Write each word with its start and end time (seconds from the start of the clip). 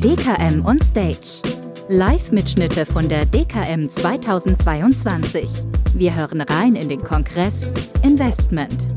DKM 0.00 0.62
on 0.66 0.78
Stage. 0.82 1.40
Live-Mitschnitte 1.88 2.84
von 2.84 3.08
der 3.08 3.24
DKM 3.24 3.88
2022. 3.88 5.48
Wir 5.94 6.14
hören 6.14 6.42
rein 6.42 6.76
in 6.76 6.90
den 6.90 7.02
Kongress 7.02 7.72
Investment. 8.02 8.88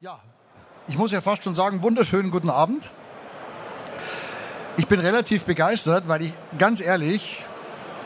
Ja, 0.00 0.20
ich 0.86 0.98
muss 0.98 1.12
ja 1.12 1.22
fast 1.22 1.44
schon 1.44 1.54
sagen, 1.54 1.82
wunderschönen 1.82 2.30
guten 2.30 2.50
Abend. 2.50 2.90
Ich 4.76 4.86
bin 4.86 5.00
relativ 5.00 5.44
begeistert, 5.44 6.06
weil 6.08 6.20
ich 6.20 6.32
ganz 6.58 6.82
ehrlich 6.82 7.42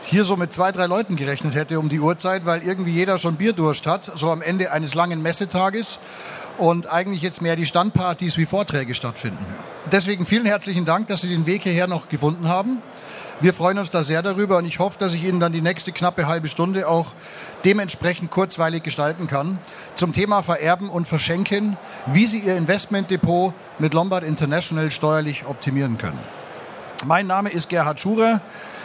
hier 0.04 0.24
so 0.24 0.36
mit 0.36 0.54
zwei, 0.54 0.70
drei 0.70 0.86
Leuten 0.86 1.16
gerechnet 1.16 1.56
hätte 1.56 1.80
um 1.80 1.88
die 1.88 1.98
Uhrzeit, 1.98 2.46
weil 2.46 2.62
irgendwie 2.62 2.92
jeder 2.92 3.18
schon 3.18 3.34
Bierdurst 3.34 3.88
hat, 3.88 4.12
so 4.14 4.30
am 4.30 4.42
Ende 4.42 4.70
eines 4.70 4.94
langen 4.94 5.22
Messetages 5.22 5.98
und 6.58 6.90
eigentlich 6.90 7.22
jetzt 7.22 7.40
mehr 7.40 7.56
die 7.56 7.66
Standpartys 7.66 8.36
wie 8.36 8.46
Vorträge 8.46 8.94
stattfinden. 8.94 9.44
Deswegen 9.90 10.26
vielen 10.26 10.46
herzlichen 10.46 10.84
Dank, 10.84 11.06
dass 11.06 11.22
Sie 11.22 11.28
den 11.28 11.46
Weg 11.46 11.62
hierher 11.62 11.86
noch 11.86 12.08
gefunden 12.08 12.48
haben. 12.48 12.82
Wir 13.40 13.54
freuen 13.54 13.78
uns 13.78 13.90
da 13.90 14.02
sehr 14.02 14.20
darüber 14.20 14.58
und 14.58 14.64
ich 14.64 14.80
hoffe, 14.80 14.98
dass 14.98 15.14
ich 15.14 15.22
Ihnen 15.22 15.38
dann 15.38 15.52
die 15.52 15.60
nächste 15.60 15.92
knappe 15.92 16.26
halbe 16.26 16.48
Stunde 16.48 16.88
auch 16.88 17.14
dementsprechend 17.64 18.32
kurzweilig 18.32 18.82
gestalten 18.82 19.28
kann. 19.28 19.58
Zum 19.94 20.12
Thema 20.12 20.42
Vererben 20.42 20.88
und 20.88 21.06
Verschenken, 21.06 21.76
wie 22.06 22.26
Sie 22.26 22.40
Ihr 22.40 22.56
Investmentdepot 22.56 23.54
mit 23.78 23.94
Lombard 23.94 24.24
International 24.24 24.90
steuerlich 24.90 25.46
optimieren 25.46 25.98
können. 25.98 26.18
Mein 27.06 27.28
Name 27.28 27.50
ist 27.50 27.68
Gerhard 27.68 28.00
Schurer. 28.00 28.40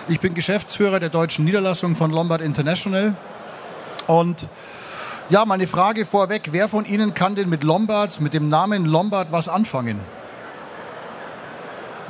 Ich 0.07 0.19
bin 0.19 0.35
Geschäftsführer 0.35 0.99
der 0.99 1.09
deutschen 1.09 1.45
Niederlassung 1.45 1.95
von 1.95 2.11
Lombard 2.11 2.41
International 2.41 3.15
und 4.05 4.47
ja, 5.33 5.45
meine 5.45 5.65
Frage 5.65 6.05
vorweg, 6.05 6.49
wer 6.51 6.69
von 6.69 6.85
Ihnen 6.85 7.15
kann 7.15 7.33
denn 7.33 7.49
mit 7.49 7.63
Lombard, 7.63 8.21
mit 8.21 8.35
dem 8.35 8.49
Namen 8.49 8.85
Lombard 8.85 9.31
was 9.31 9.49
anfangen? 9.49 9.99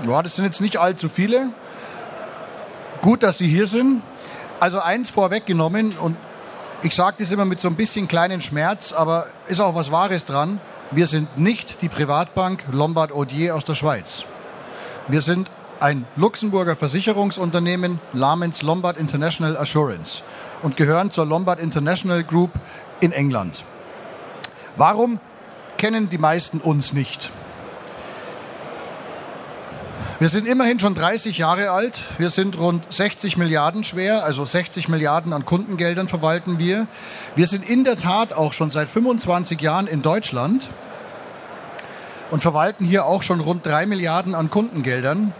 Ja, 0.06 0.22
das 0.22 0.36
sind 0.36 0.44
jetzt 0.44 0.60
nicht 0.60 0.76
allzu 0.76 1.08
viele. 1.08 1.48
Gut, 3.02 3.24
dass 3.24 3.38
Sie 3.38 3.48
hier 3.48 3.68
sind. 3.68 4.02
Also 4.60 4.82
eins 4.82 5.10
vorweggenommen 5.10 5.94
und 6.02 6.18
ich 6.82 6.94
sage 6.94 7.16
das 7.20 7.32
immer 7.32 7.46
mit 7.46 7.62
so 7.62 7.70
ein 7.70 7.78
bisschen 7.78 8.10
kleinen 8.10 8.42
Schmerz, 8.42 8.92
aber 8.92 9.28
ist 9.48 9.62
auch 9.62 9.74
was 9.74 9.90
Wahres 9.90 10.26
dran. 10.26 10.60
Wir 10.92 11.08
sind 11.08 11.38
nicht 11.38 11.82
die 11.82 11.88
Privatbank 11.88 12.66
Lombard 12.74 13.14
Odier 13.14 13.56
aus 13.56 13.64
der 13.64 13.76
Schweiz. 13.76 14.26
Wir 15.08 15.22
sind 15.22 15.50
ein 15.80 16.06
Luxemburger 16.16 16.76
Versicherungsunternehmen 16.76 18.00
namens 18.14 18.62
Lombard 18.62 18.98
International 18.98 19.58
Assurance 19.58 20.24
und 20.62 20.78
gehören 20.78 21.12
zur 21.12 21.26
Lombard 21.26 21.60
International 21.60 22.24
Group 22.24 22.52
in 23.00 23.12
England. 23.12 23.64
Warum 24.78 25.20
kennen 25.78 26.10
die 26.10 26.18
meisten 26.18 26.60
uns 26.60 26.94
nicht? 26.94 27.32
Wir 30.20 30.30
sind 30.30 30.48
immerhin 30.48 30.80
schon 30.80 30.96
30 30.96 31.38
Jahre 31.38 31.72
alt. 31.72 32.00
Wir 32.18 32.30
sind 32.30 32.58
rund 32.58 32.92
60 32.94 33.36
Milliarden 33.36 33.84
schwer, 33.84 34.24
also 34.24 34.46
60 34.46 34.88
Milliarden 34.88 35.34
an 35.34 35.44
Kundengeldern 35.44 36.08
verwalten 36.08 36.60
wir. 36.60 36.88
Wir 37.36 37.46
sind 37.48 37.68
in 37.68 37.84
der 37.84 37.98
Tat 37.98 38.32
auch 38.32 38.54
schon 38.54 38.72
seit 38.72 38.88
25 38.88 39.60
Jahren 39.60 39.86
in 39.88 40.02
Deutschland 40.02 40.70
und 42.32 42.42
verwalten 42.42 42.86
hier 42.86 43.06
auch 43.06 43.22
schon 43.22 43.42
rund 43.42 43.66
3 43.66 43.86
Milliarden 43.86 44.34
an 44.34 44.50
Kundengeldern. 44.50 45.34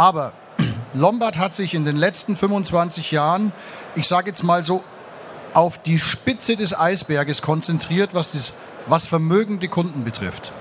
Aber 0.00 0.32
Lombard 0.94 1.36
hat 1.36 1.54
sich 1.54 1.74
in 1.74 1.84
den 1.84 1.96
letzten 1.96 2.34
25 2.34 3.10
Jahren, 3.10 3.52
ich 3.94 4.08
sage 4.08 4.30
jetzt 4.30 4.42
mal 4.42 4.64
so, 4.64 4.82
auf 5.52 5.76
die 5.82 5.98
Spitze 5.98 6.56
des 6.56 6.74
Eisberges 6.78 7.42
konzentriert, 7.42 8.14
was, 8.14 8.32
das, 8.32 8.54
was 8.86 9.06
vermögende 9.06 9.68
Kunden 9.68 10.04
betrifft. 10.04 10.52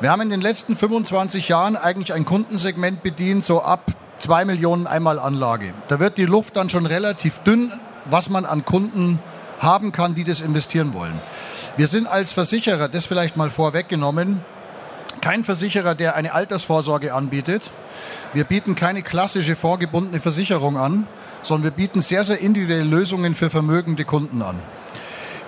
Wir 0.00 0.10
haben 0.10 0.20
in 0.20 0.28
den 0.28 0.42
letzten 0.42 0.76
25 0.76 1.48
Jahren 1.48 1.74
eigentlich 1.74 2.12
ein 2.12 2.26
Kundensegment 2.26 3.02
bedient, 3.02 3.46
so 3.46 3.62
ab 3.62 3.80
2 4.18 4.44
Millionen 4.44 4.86
einmal 4.86 5.18
Anlage. 5.18 5.72
Da 5.88 5.98
wird 5.98 6.18
die 6.18 6.26
Luft 6.26 6.56
dann 6.56 6.68
schon 6.68 6.84
relativ 6.84 7.38
dünn, 7.38 7.72
was 8.04 8.28
man 8.28 8.44
an 8.44 8.66
Kunden 8.66 9.20
haben 9.58 9.90
kann, 9.90 10.14
die 10.14 10.24
das 10.24 10.42
investieren 10.42 10.92
wollen. 10.92 11.18
Wir 11.78 11.86
sind 11.86 12.06
als 12.06 12.34
Versicherer, 12.34 12.88
das 12.88 13.06
vielleicht 13.06 13.38
mal 13.38 13.50
vorweggenommen, 13.50 14.44
kein 15.20 15.44
Versicherer, 15.44 15.94
der 15.94 16.16
eine 16.16 16.32
Altersvorsorge 16.32 17.14
anbietet. 17.14 17.70
Wir 18.32 18.44
bieten 18.44 18.74
keine 18.74 19.02
klassische 19.02 19.56
vorgebundene 19.56 20.20
Versicherung 20.20 20.76
an, 20.76 21.06
sondern 21.42 21.64
wir 21.64 21.70
bieten 21.70 22.00
sehr, 22.00 22.24
sehr 22.24 22.40
individuelle 22.40 22.84
Lösungen 22.84 23.34
für 23.34 23.50
vermögende 23.50 24.04
Kunden 24.04 24.42
an. 24.42 24.58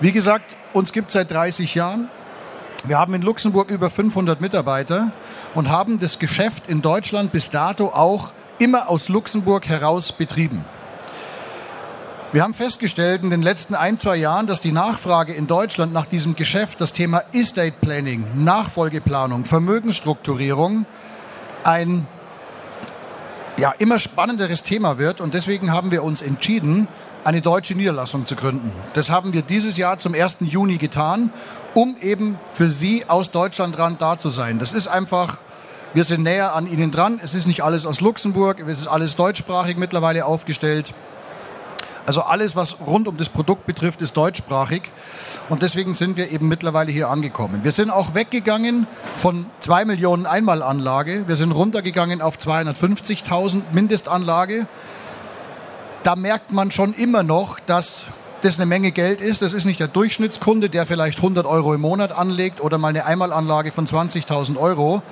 Wie 0.00 0.12
gesagt, 0.12 0.44
uns 0.72 0.92
gibt 0.92 1.08
es 1.08 1.14
seit 1.14 1.30
30 1.30 1.74
Jahren. 1.74 2.08
Wir 2.84 2.98
haben 2.98 3.14
in 3.14 3.22
Luxemburg 3.22 3.70
über 3.70 3.90
500 3.90 4.40
Mitarbeiter 4.40 5.12
und 5.54 5.68
haben 5.68 6.00
das 6.00 6.18
Geschäft 6.18 6.68
in 6.68 6.82
Deutschland 6.82 7.30
bis 7.30 7.50
dato 7.50 7.86
auch 7.86 8.32
immer 8.58 8.88
aus 8.88 9.08
Luxemburg 9.08 9.68
heraus 9.68 10.12
betrieben. 10.12 10.64
Wir 12.32 12.42
haben 12.42 12.54
festgestellt 12.54 13.22
in 13.24 13.28
den 13.28 13.42
letzten 13.42 13.74
ein, 13.74 13.98
zwei 13.98 14.16
Jahren, 14.16 14.46
dass 14.46 14.62
die 14.62 14.72
Nachfrage 14.72 15.34
in 15.34 15.46
Deutschland 15.46 15.92
nach 15.92 16.06
diesem 16.06 16.34
Geschäft, 16.34 16.80
das 16.80 16.94
Thema 16.94 17.22
Estate 17.34 17.74
Planning, 17.78 18.24
Nachfolgeplanung, 18.42 19.44
Vermögensstrukturierung, 19.44 20.86
ein 21.62 22.06
ja, 23.58 23.72
immer 23.72 23.98
spannenderes 23.98 24.62
Thema 24.62 24.96
wird. 24.96 25.20
Und 25.20 25.34
deswegen 25.34 25.74
haben 25.74 25.90
wir 25.90 26.02
uns 26.02 26.22
entschieden, 26.22 26.88
eine 27.22 27.42
deutsche 27.42 27.74
Niederlassung 27.74 28.26
zu 28.26 28.34
gründen. 28.34 28.72
Das 28.94 29.10
haben 29.10 29.34
wir 29.34 29.42
dieses 29.42 29.76
Jahr 29.76 29.98
zum 29.98 30.14
1. 30.14 30.38
Juni 30.40 30.78
getan, 30.78 31.30
um 31.74 31.96
eben 32.00 32.38
für 32.48 32.70
Sie 32.70 33.04
aus 33.08 33.30
Deutschland 33.30 33.76
dran 33.76 33.96
da 33.98 34.18
zu 34.18 34.30
sein. 34.30 34.58
Das 34.58 34.72
ist 34.72 34.86
einfach, 34.86 35.36
wir 35.92 36.04
sind 36.04 36.22
näher 36.22 36.54
an 36.54 36.66
Ihnen 36.66 36.92
dran. 36.92 37.20
Es 37.22 37.34
ist 37.34 37.46
nicht 37.46 37.62
alles 37.62 37.84
aus 37.84 38.00
Luxemburg, 38.00 38.58
es 38.66 38.80
ist 38.80 38.86
alles 38.86 39.16
deutschsprachig 39.16 39.76
mittlerweile 39.76 40.24
aufgestellt. 40.24 40.94
Also 42.04 42.22
alles, 42.22 42.56
was 42.56 42.76
rund 42.80 43.06
um 43.06 43.16
das 43.16 43.28
Produkt 43.28 43.66
betrifft, 43.66 44.02
ist 44.02 44.16
deutschsprachig. 44.16 44.82
Und 45.48 45.62
deswegen 45.62 45.94
sind 45.94 46.16
wir 46.16 46.30
eben 46.32 46.48
mittlerweile 46.48 46.90
hier 46.90 47.08
angekommen. 47.08 47.62
Wir 47.62 47.72
sind 47.72 47.90
auch 47.90 48.14
weggegangen 48.14 48.86
von 49.16 49.46
zwei 49.60 49.84
Millionen 49.84 50.26
Einmalanlage. 50.26 51.28
Wir 51.28 51.36
sind 51.36 51.52
runtergegangen 51.52 52.20
auf 52.20 52.38
250.000 52.38 53.62
Mindestanlage. 53.72 54.66
Da 56.02 56.16
merkt 56.16 56.52
man 56.52 56.72
schon 56.72 56.94
immer 56.94 57.22
noch, 57.22 57.60
dass 57.60 58.06
das 58.42 58.56
eine 58.56 58.66
Menge 58.66 58.90
Geld 58.90 59.20
ist. 59.20 59.40
Das 59.40 59.52
ist 59.52 59.64
nicht 59.64 59.78
der 59.78 59.88
Durchschnittskunde, 59.88 60.68
der 60.68 60.86
vielleicht 60.86 61.18
100 61.18 61.46
Euro 61.46 61.74
im 61.74 61.80
Monat 61.80 62.12
anlegt 62.12 62.60
oder 62.60 62.78
mal 62.78 62.88
eine 62.88 63.04
Einmalanlage 63.04 63.70
von 63.70 63.86
20.000 63.86 64.56
Euro, 64.58 65.02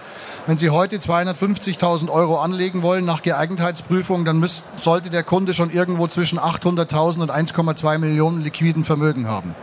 wenn 0.50 0.58
Sie 0.58 0.70
heute 0.70 0.96
250.000 0.96 2.10
Euro 2.10 2.40
anlegen 2.40 2.82
wollen 2.82 3.04
nach 3.04 3.22
Geeignetheitsprüfung, 3.22 4.24
dann 4.24 4.40
müsst, 4.40 4.64
sollte 4.76 5.08
der 5.08 5.22
Kunde 5.22 5.54
schon 5.54 5.70
irgendwo 5.70 6.08
zwischen 6.08 6.40
800.000 6.40 7.20
und 7.20 7.30
1,2 7.30 7.98
Millionen 7.98 8.40
liquiden 8.40 8.84
Vermögen 8.84 9.28
haben. 9.28 9.54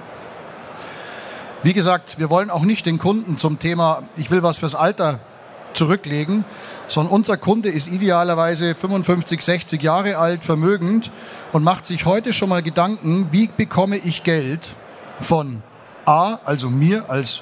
Wie 1.61 1.73
gesagt, 1.73 2.19
wir 2.19 2.29
wollen 2.29 2.49
auch 2.49 2.61
nicht 2.61 2.85
den 2.85 2.99
Kunden 2.99 3.37
zum 3.37 3.59
Thema, 3.59 4.03
ich 4.15 4.31
will 4.31 4.43
was 4.43 4.59
fürs 4.59 4.75
Alter 4.75 5.19
zurücklegen, 5.73 6.45
sondern 6.87 7.13
unser 7.13 7.35
Kunde 7.35 7.67
ist 7.67 7.89
idealerweise 7.89 8.73
55, 8.73 9.41
60 9.41 9.83
Jahre 9.83 10.17
alt, 10.17 10.45
vermögend 10.45 11.11
und 11.51 11.65
macht 11.65 11.85
sich 11.85 12.05
heute 12.05 12.31
schon 12.31 12.47
mal 12.47 12.63
Gedanken, 12.63 13.27
wie 13.31 13.49
bekomme 13.49 13.97
ich 13.97 14.23
Geld 14.23 14.69
von 15.19 15.63
A, 16.05 16.37
also 16.45 16.69
mir 16.69 17.09
als 17.09 17.41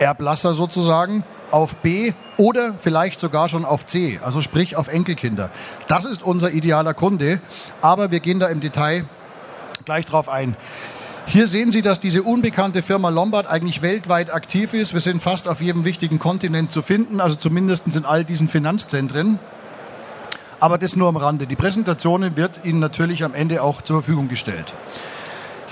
Erblasser 0.00 0.54
sozusagen, 0.54 1.22
auf 1.52 1.76
B 1.76 2.12
oder 2.36 2.74
vielleicht 2.78 3.20
sogar 3.20 3.48
schon 3.48 3.64
auf 3.64 3.86
C, 3.86 4.18
also 4.24 4.42
sprich 4.42 4.74
auf 4.76 4.88
Enkelkinder. 4.88 5.50
Das 5.86 6.04
ist 6.04 6.22
unser 6.22 6.50
idealer 6.50 6.94
Kunde, 6.94 7.40
aber 7.80 8.10
wir 8.10 8.20
gehen 8.20 8.40
da 8.40 8.48
im 8.48 8.60
Detail 8.60 9.04
gleich 9.84 10.06
drauf 10.06 10.28
ein. 10.28 10.56
Hier 11.26 11.46
sehen 11.46 11.70
Sie, 11.70 11.82
dass 11.82 12.00
diese 12.00 12.22
unbekannte 12.24 12.82
Firma 12.82 13.08
Lombard 13.08 13.46
eigentlich 13.46 13.80
weltweit 13.80 14.32
aktiv 14.32 14.74
ist. 14.74 14.92
Wir 14.92 15.00
sind 15.00 15.22
fast 15.22 15.46
auf 15.46 15.60
jedem 15.60 15.84
wichtigen 15.84 16.18
Kontinent 16.18 16.72
zu 16.72 16.82
finden, 16.82 17.20
also 17.20 17.36
zumindest 17.36 17.86
in 17.94 18.04
all 18.04 18.24
diesen 18.24 18.48
Finanzzentren. 18.48 19.38
Aber 20.58 20.78
das 20.78 20.96
nur 20.96 21.08
am 21.08 21.16
Rande. 21.16 21.46
Die 21.46 21.56
Präsentation 21.56 22.36
wird 22.36 22.60
Ihnen 22.64 22.80
natürlich 22.80 23.24
am 23.24 23.34
Ende 23.34 23.62
auch 23.62 23.82
zur 23.82 24.02
Verfügung 24.02 24.28
gestellt. 24.28 24.74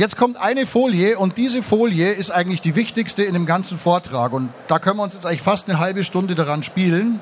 Jetzt 0.00 0.16
kommt 0.16 0.38
eine 0.38 0.64
Folie 0.64 1.18
und 1.18 1.36
diese 1.36 1.62
Folie 1.62 2.12
ist 2.12 2.30
eigentlich 2.30 2.62
die 2.62 2.74
wichtigste 2.74 3.22
in 3.22 3.34
dem 3.34 3.44
ganzen 3.44 3.76
Vortrag. 3.76 4.32
Und 4.32 4.48
da 4.66 4.78
können 4.78 4.96
wir 4.96 5.02
uns 5.02 5.12
jetzt 5.12 5.26
eigentlich 5.26 5.42
fast 5.42 5.68
eine 5.68 5.78
halbe 5.78 6.04
Stunde 6.04 6.34
daran 6.34 6.62
spielen, 6.62 7.20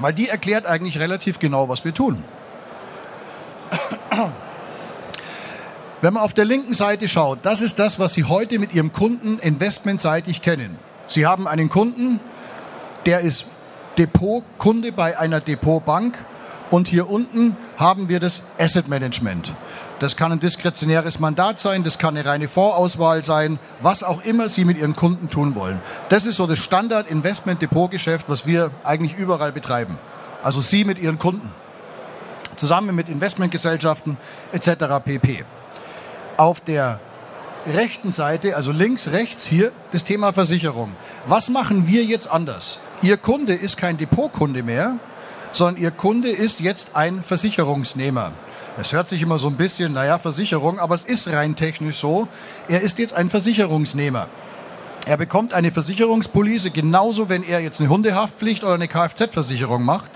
weil 0.00 0.12
die 0.12 0.28
erklärt 0.28 0.66
eigentlich 0.66 0.98
relativ 0.98 1.38
genau, 1.38 1.70
was 1.70 1.82
wir 1.86 1.94
tun. 1.94 2.22
Wenn 6.02 6.12
man 6.12 6.22
auf 6.22 6.34
der 6.34 6.44
linken 6.44 6.74
Seite 6.74 7.08
schaut, 7.08 7.38
das 7.40 7.62
ist 7.62 7.78
das, 7.78 7.98
was 7.98 8.12
Sie 8.12 8.24
heute 8.24 8.58
mit 8.58 8.74
Ihrem 8.74 8.92
Kunden 8.92 9.38
investmentseitig 9.38 10.42
kennen. 10.42 10.78
Sie 11.06 11.24
haben 11.24 11.48
einen 11.48 11.70
Kunden, 11.70 12.20
der 13.06 13.20
ist 13.20 13.46
Depotkunde 13.96 14.92
bei 14.92 15.18
einer 15.18 15.40
Depotbank 15.40 16.18
Und 16.70 16.88
hier 16.88 17.08
unten 17.08 17.56
haben 17.76 18.08
wir 18.08 18.20
das 18.20 18.42
Asset 18.58 18.88
Management. 18.88 19.54
Das 20.04 20.16
kann 20.16 20.32
ein 20.32 20.38
diskretionäres 20.38 21.18
Mandat 21.18 21.58
sein, 21.60 21.82
das 21.82 21.98
kann 21.98 22.14
eine 22.14 22.28
reine 22.28 22.46
Fondsauswahl 22.46 23.24
sein, 23.24 23.58
was 23.80 24.02
auch 24.02 24.22
immer 24.22 24.50
Sie 24.50 24.66
mit 24.66 24.76
Ihren 24.76 24.94
Kunden 24.94 25.30
tun 25.30 25.54
wollen. 25.54 25.80
Das 26.10 26.26
ist 26.26 26.36
so 26.36 26.46
das 26.46 26.58
Standard-Investment-Depot-Geschäft, 26.58 28.28
was 28.28 28.44
wir 28.44 28.70
eigentlich 28.84 29.16
überall 29.16 29.50
betreiben. 29.50 29.98
Also 30.42 30.60
Sie 30.60 30.84
mit 30.84 30.98
Ihren 30.98 31.18
Kunden. 31.18 31.50
Zusammen 32.56 32.94
mit 32.94 33.08
Investmentgesellschaften 33.08 34.18
etc. 34.52 34.68
pp. 35.02 35.46
Auf 36.36 36.60
der 36.60 37.00
rechten 37.66 38.12
Seite, 38.12 38.56
also 38.56 38.72
links, 38.72 39.08
rechts 39.08 39.46
hier, 39.46 39.72
das 39.92 40.04
Thema 40.04 40.34
Versicherung. 40.34 40.94
Was 41.26 41.48
machen 41.48 41.88
wir 41.88 42.04
jetzt 42.04 42.30
anders? 42.30 42.78
Ihr 43.00 43.16
Kunde 43.16 43.54
ist 43.54 43.78
kein 43.78 43.96
Depotkunde 43.96 44.62
mehr, 44.62 44.98
sondern 45.56 45.82
Ihr 45.82 45.90
Kunde 45.90 46.30
ist 46.30 46.60
jetzt 46.60 46.94
ein 46.94 47.22
Versicherungsnehmer. 47.22 48.32
Es 48.78 48.92
hört 48.92 49.08
sich 49.08 49.22
immer 49.22 49.38
so 49.38 49.48
ein 49.48 49.56
bisschen, 49.56 49.92
naja, 49.92 50.18
Versicherung, 50.18 50.78
aber 50.78 50.94
es 50.94 51.04
ist 51.04 51.28
rein 51.28 51.54
technisch 51.54 51.98
so. 51.98 52.26
Er 52.68 52.80
ist 52.80 52.98
jetzt 52.98 53.14
ein 53.14 53.30
Versicherungsnehmer. 53.30 54.28
Er 55.06 55.16
bekommt 55.16 55.52
eine 55.52 55.70
Versicherungspolice 55.70 56.70
genauso, 56.70 57.28
wenn 57.28 57.44
er 57.44 57.60
jetzt 57.60 57.78
eine 57.78 57.90
Hundehaftpflicht 57.90 58.64
oder 58.64 58.74
eine 58.74 58.88
Kfz-Versicherung 58.88 59.84
macht. 59.84 60.10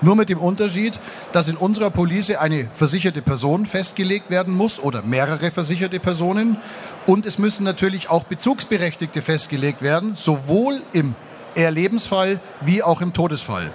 Nur 0.00 0.16
mit 0.16 0.28
dem 0.28 0.38
Unterschied, 0.38 0.98
dass 1.32 1.48
in 1.48 1.56
unserer 1.56 1.90
Police 1.90 2.32
eine 2.32 2.68
versicherte 2.74 3.22
Person 3.22 3.66
festgelegt 3.66 4.30
werden 4.30 4.52
muss 4.52 4.80
oder 4.80 5.02
mehrere 5.02 5.52
versicherte 5.52 6.00
Personen. 6.00 6.56
Und 7.06 7.24
es 7.24 7.38
müssen 7.38 7.62
natürlich 7.62 8.10
auch 8.10 8.24
Bezugsberechtigte 8.24 9.22
festgelegt 9.22 9.80
werden, 9.80 10.16
sowohl 10.16 10.82
im 10.92 11.14
Erlebensfall 11.54 12.40
wie 12.62 12.82
auch 12.82 13.00
im 13.00 13.12
Todesfall. 13.12 13.72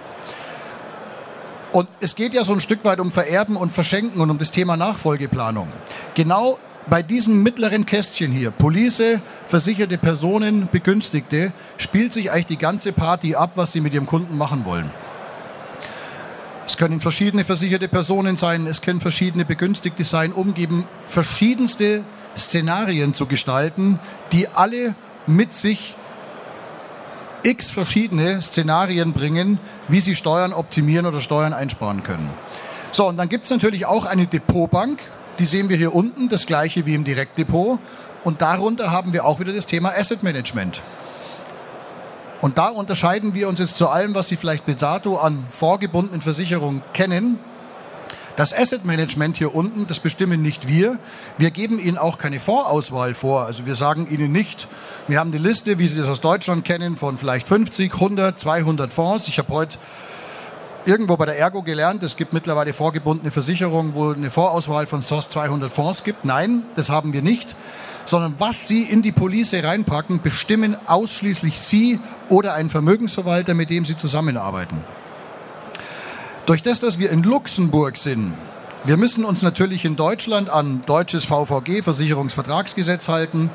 Und 1.73 1.89
es 1.99 2.15
geht 2.15 2.33
ja 2.33 2.43
so 2.43 2.53
ein 2.53 2.61
Stück 2.61 2.83
weit 2.85 2.99
um 2.99 3.11
Vererben 3.11 3.57
und 3.57 3.71
Verschenken 3.71 4.21
und 4.21 4.29
um 4.29 4.37
das 4.37 4.51
Thema 4.51 4.77
Nachfolgeplanung. 4.77 5.67
Genau 6.15 6.57
bei 6.89 7.03
diesem 7.03 7.43
mittleren 7.43 7.85
Kästchen 7.85 8.31
hier, 8.31 8.51
Police, 8.51 9.19
versicherte 9.47 9.97
Personen, 9.97 10.69
Begünstigte, 10.71 11.51
spielt 11.77 12.13
sich 12.13 12.31
eigentlich 12.31 12.45
die 12.47 12.57
ganze 12.57 12.93
Party 12.93 13.35
ab, 13.35 13.51
was 13.55 13.73
Sie 13.73 13.81
mit 13.81 13.93
Ihrem 13.93 14.05
Kunden 14.05 14.37
machen 14.37 14.65
wollen. 14.65 14.89
Es 16.65 16.77
können 16.77 17.01
verschiedene 17.01 17.43
versicherte 17.43 17.87
Personen 17.87 18.37
sein, 18.37 18.67
es 18.67 18.81
können 18.81 19.01
verschiedene 19.01 19.45
Begünstigte 19.45 20.03
sein, 20.03 20.33
um 20.33 20.55
eben 20.55 20.85
verschiedenste 21.05 22.03
Szenarien 22.37 23.13
zu 23.13 23.25
gestalten, 23.25 23.99
die 24.31 24.47
alle 24.47 24.95
mit 25.27 25.53
sich 25.53 25.95
x 27.47 27.69
verschiedene 27.71 28.41
Szenarien 28.41 29.13
bringen, 29.13 29.59
wie 29.87 30.01
sie 30.01 30.15
Steuern 30.15 30.51
optimieren 30.51 31.05
oder 31.05 31.21
Steuern 31.21 31.53
einsparen 31.53 32.03
können. 32.03 32.29
So, 32.91 33.07
und 33.07 33.17
dann 33.17 33.29
gibt 33.29 33.45
es 33.45 33.51
natürlich 33.51 33.85
auch 33.85 34.05
eine 34.05 34.27
Depotbank, 34.27 34.99
die 35.39 35.45
sehen 35.45 35.69
wir 35.69 35.77
hier 35.77 35.95
unten, 35.95 36.29
das 36.29 36.45
gleiche 36.45 36.85
wie 36.85 36.93
im 36.93 37.03
Direktdepot. 37.03 37.79
Und 38.23 38.41
darunter 38.41 38.91
haben 38.91 39.13
wir 39.13 39.23
auch 39.23 39.39
wieder 39.39 39.53
das 39.53 39.65
Thema 39.65 39.93
Asset 39.97 40.23
Management. 40.23 40.81
Und 42.41 42.57
da 42.57 42.67
unterscheiden 42.67 43.33
wir 43.33 43.47
uns 43.47 43.59
jetzt 43.59 43.77
zu 43.77 43.87
allem, 43.87 44.13
was 44.13 44.27
Sie 44.27 44.35
vielleicht 44.35 44.65
bis 44.65 44.77
dato 44.77 45.17
an 45.17 45.45
vorgebundenen 45.49 46.21
Versicherungen 46.21 46.81
kennen. 46.93 47.39
Das 48.37 48.53
Asset 48.53 48.85
Management 48.85 49.37
hier 49.37 49.55
unten, 49.55 49.87
das 49.87 49.99
bestimmen 49.99 50.43
nicht 50.43 50.67
wir. 50.67 50.99
Wir 51.39 51.49
geben 51.49 51.79
Ihnen 51.79 51.97
auch 51.97 52.19
keine 52.19 52.39
Fondsauswahl 52.39 53.15
vor. 53.15 53.47
Also 53.47 53.65
wir 53.65 53.73
sagen 53.73 54.07
Ihnen 54.11 54.31
nicht, 54.31 54.67
wir 55.07 55.19
haben 55.19 55.31
die 55.31 55.39
Liste, 55.39 55.79
wie 55.79 55.87
Sie 55.87 55.99
das 55.99 56.07
aus 56.07 56.21
Deutschland 56.21 56.63
kennen, 56.63 56.97
von 56.97 57.17
vielleicht 57.17 57.47
50, 57.47 57.91
100, 57.95 58.39
200 58.39 58.93
Fonds. 58.93 59.27
Ich 59.27 59.39
habe 59.39 59.51
heute 59.51 59.79
irgendwo 60.85 61.17
bei 61.17 61.25
der 61.25 61.39
Ergo 61.39 61.63
gelernt, 61.63 62.03
es 62.03 62.15
gibt 62.15 62.31
mittlerweile 62.31 62.73
vorgebundene 62.73 63.31
Versicherungen, 63.31 63.95
wo 63.95 64.11
eine 64.11 64.29
Vorauswahl 64.29 64.85
von 64.85 65.01
SOS 65.01 65.29
200 65.29 65.73
Fonds 65.73 66.03
gibt. 66.03 66.23
Nein, 66.23 66.61
das 66.75 66.91
haben 66.91 67.13
wir 67.13 67.23
nicht 67.23 67.55
sondern 68.05 68.35
was 68.37 68.69
Sie 68.69 68.83
in 68.83 69.01
die 69.01 69.11
Police 69.11 69.53
reinpacken, 69.53 70.21
bestimmen 70.21 70.77
ausschließlich 70.87 71.59
Sie 71.59 71.99
oder 72.29 72.53
ein 72.53 72.69
Vermögensverwalter, 72.69 73.53
mit 73.53 73.69
dem 73.69 73.83
Sie 73.83 73.97
zusammenarbeiten. 73.97 74.81
Durch 76.47 76.61
das, 76.61 76.79
dass 76.79 76.97
wir 76.97 77.09
in 77.09 77.23
Luxemburg 77.23 77.97
sind, 77.97 78.33
wir 78.85 78.95
müssen 78.95 79.25
uns 79.25 79.41
natürlich 79.41 79.83
in 79.83 79.97
Deutschland 79.97 80.49
an 80.49 80.81
deutsches 80.85 81.25
VVG, 81.25 81.81
Versicherungsvertragsgesetz 81.83 83.09
halten. 83.09 83.49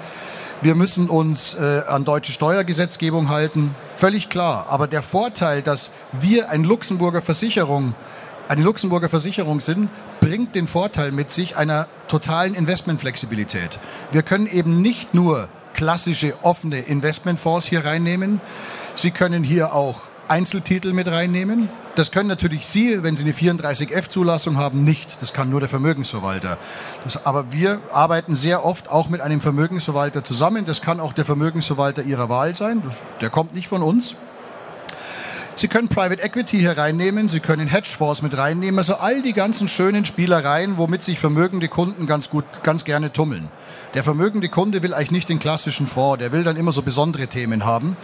Wir 0.61 0.75
müssen 0.75 1.09
uns 1.09 1.55
äh, 1.55 1.81
an 1.89 2.05
deutsche 2.05 2.33
Steuergesetzgebung 2.33 3.31
halten. 3.31 3.75
Völlig 3.97 4.29
klar. 4.29 4.67
Aber 4.69 4.89
der 4.89 5.01
Vorteil, 5.01 5.63
dass 5.63 5.91
wir 6.13 6.51
ein 6.51 6.65
Luxemburger 6.65 7.23
Versicherung 7.23 7.95
eine 8.49 8.63
Luxemburger 8.63 9.09
Versicherung 9.09 9.63
sind, 9.63 9.89
bringt 10.21 10.55
den 10.55 10.67
Vorteil 10.67 11.13
mit 11.13 11.31
sich 11.31 11.57
einer 11.57 11.89
totalen 12.09 12.55
Investmentflexibilität. 12.55 13.81
Wir 14.11 14.23
können 14.23 14.47
eben 14.47 14.83
nicht 14.83 15.15
nur 15.15 15.49
klassische 15.73 16.35
offene 16.43 16.81
Investmentfonds 16.81 17.67
hier 17.67 17.87
reinnehmen, 17.87 18.43
Sie 18.97 19.13
können 19.13 19.45
hier 19.45 19.75
auch 19.75 20.03
Einzeltitel 20.29 20.93
mit 20.93 21.09
reinnehmen. 21.09 21.71
Das 21.95 22.11
können 22.11 22.29
natürlich 22.29 22.67
Sie, 22.67 23.03
wenn 23.03 23.17
Sie 23.17 23.23
eine 23.23 23.33
34F-Zulassung 23.33 24.57
haben, 24.57 24.83
nicht. 24.83 25.21
Das 25.21 25.35
kann 25.35 25.51
nur 25.51 25.61
der 25.61 25.69
Vermögensverwalter. 25.69 26.57
Das, 27.05 27.27
aber 27.27 27.53
wir 27.53 27.81
arbeiten 27.93 28.35
sehr 28.35 28.65
oft 28.65 28.89
auch 28.89 29.11
mit 29.11 29.21
einem 29.21 29.43
Vermögensverwalter 29.43 30.25
zusammen. 30.25 30.65
Das 30.65 30.81
kann 30.81 31.01
auch 31.01 31.13
der 31.13 31.27
Vermögensverwalter 31.27 32.03
Ihrer 32.03 32.31
Wahl 32.31 32.55
sein. 32.55 32.83
Das, 32.83 32.97
der 33.21 33.29
kommt 33.29 33.55
nicht 33.55 33.69
von 33.69 33.83
uns. 33.83 34.15
Sie 35.55 35.69
können 35.69 35.89
Private 35.89 36.23
Equity 36.23 36.59
hier 36.59 36.79
reinnehmen, 36.79 37.29
Sie 37.29 37.41
können 37.41 37.69
Hedgefonds 37.69 38.23
mit 38.23 38.37
reinnehmen, 38.37 38.79
also 38.79 38.95
all 38.95 39.21
die 39.21 39.35
ganzen 39.35 39.69
schönen 39.69 40.07
Spielereien, 40.07 40.79
womit 40.79 41.03
sich 41.03 41.19
vermögende 41.19 41.69
Kunden 41.69 42.07
ganz 42.07 42.31
gut, 42.31 42.47
ganz 42.63 42.85
gerne 42.85 43.13
tummeln. 43.13 43.51
Der 43.93 44.03
vermögende 44.03 44.49
Kunde 44.49 44.83
will 44.83 44.95
eigentlich 44.95 45.11
nicht 45.11 45.29
den 45.29 45.41
klassischen 45.41 45.87
Fonds, 45.87 46.21
der 46.21 46.33
will 46.33 46.43
dann 46.43 46.57
immer 46.57 46.73
so 46.73 46.81
besondere 46.81 47.27
Themen 47.27 47.67
haben. 47.67 47.99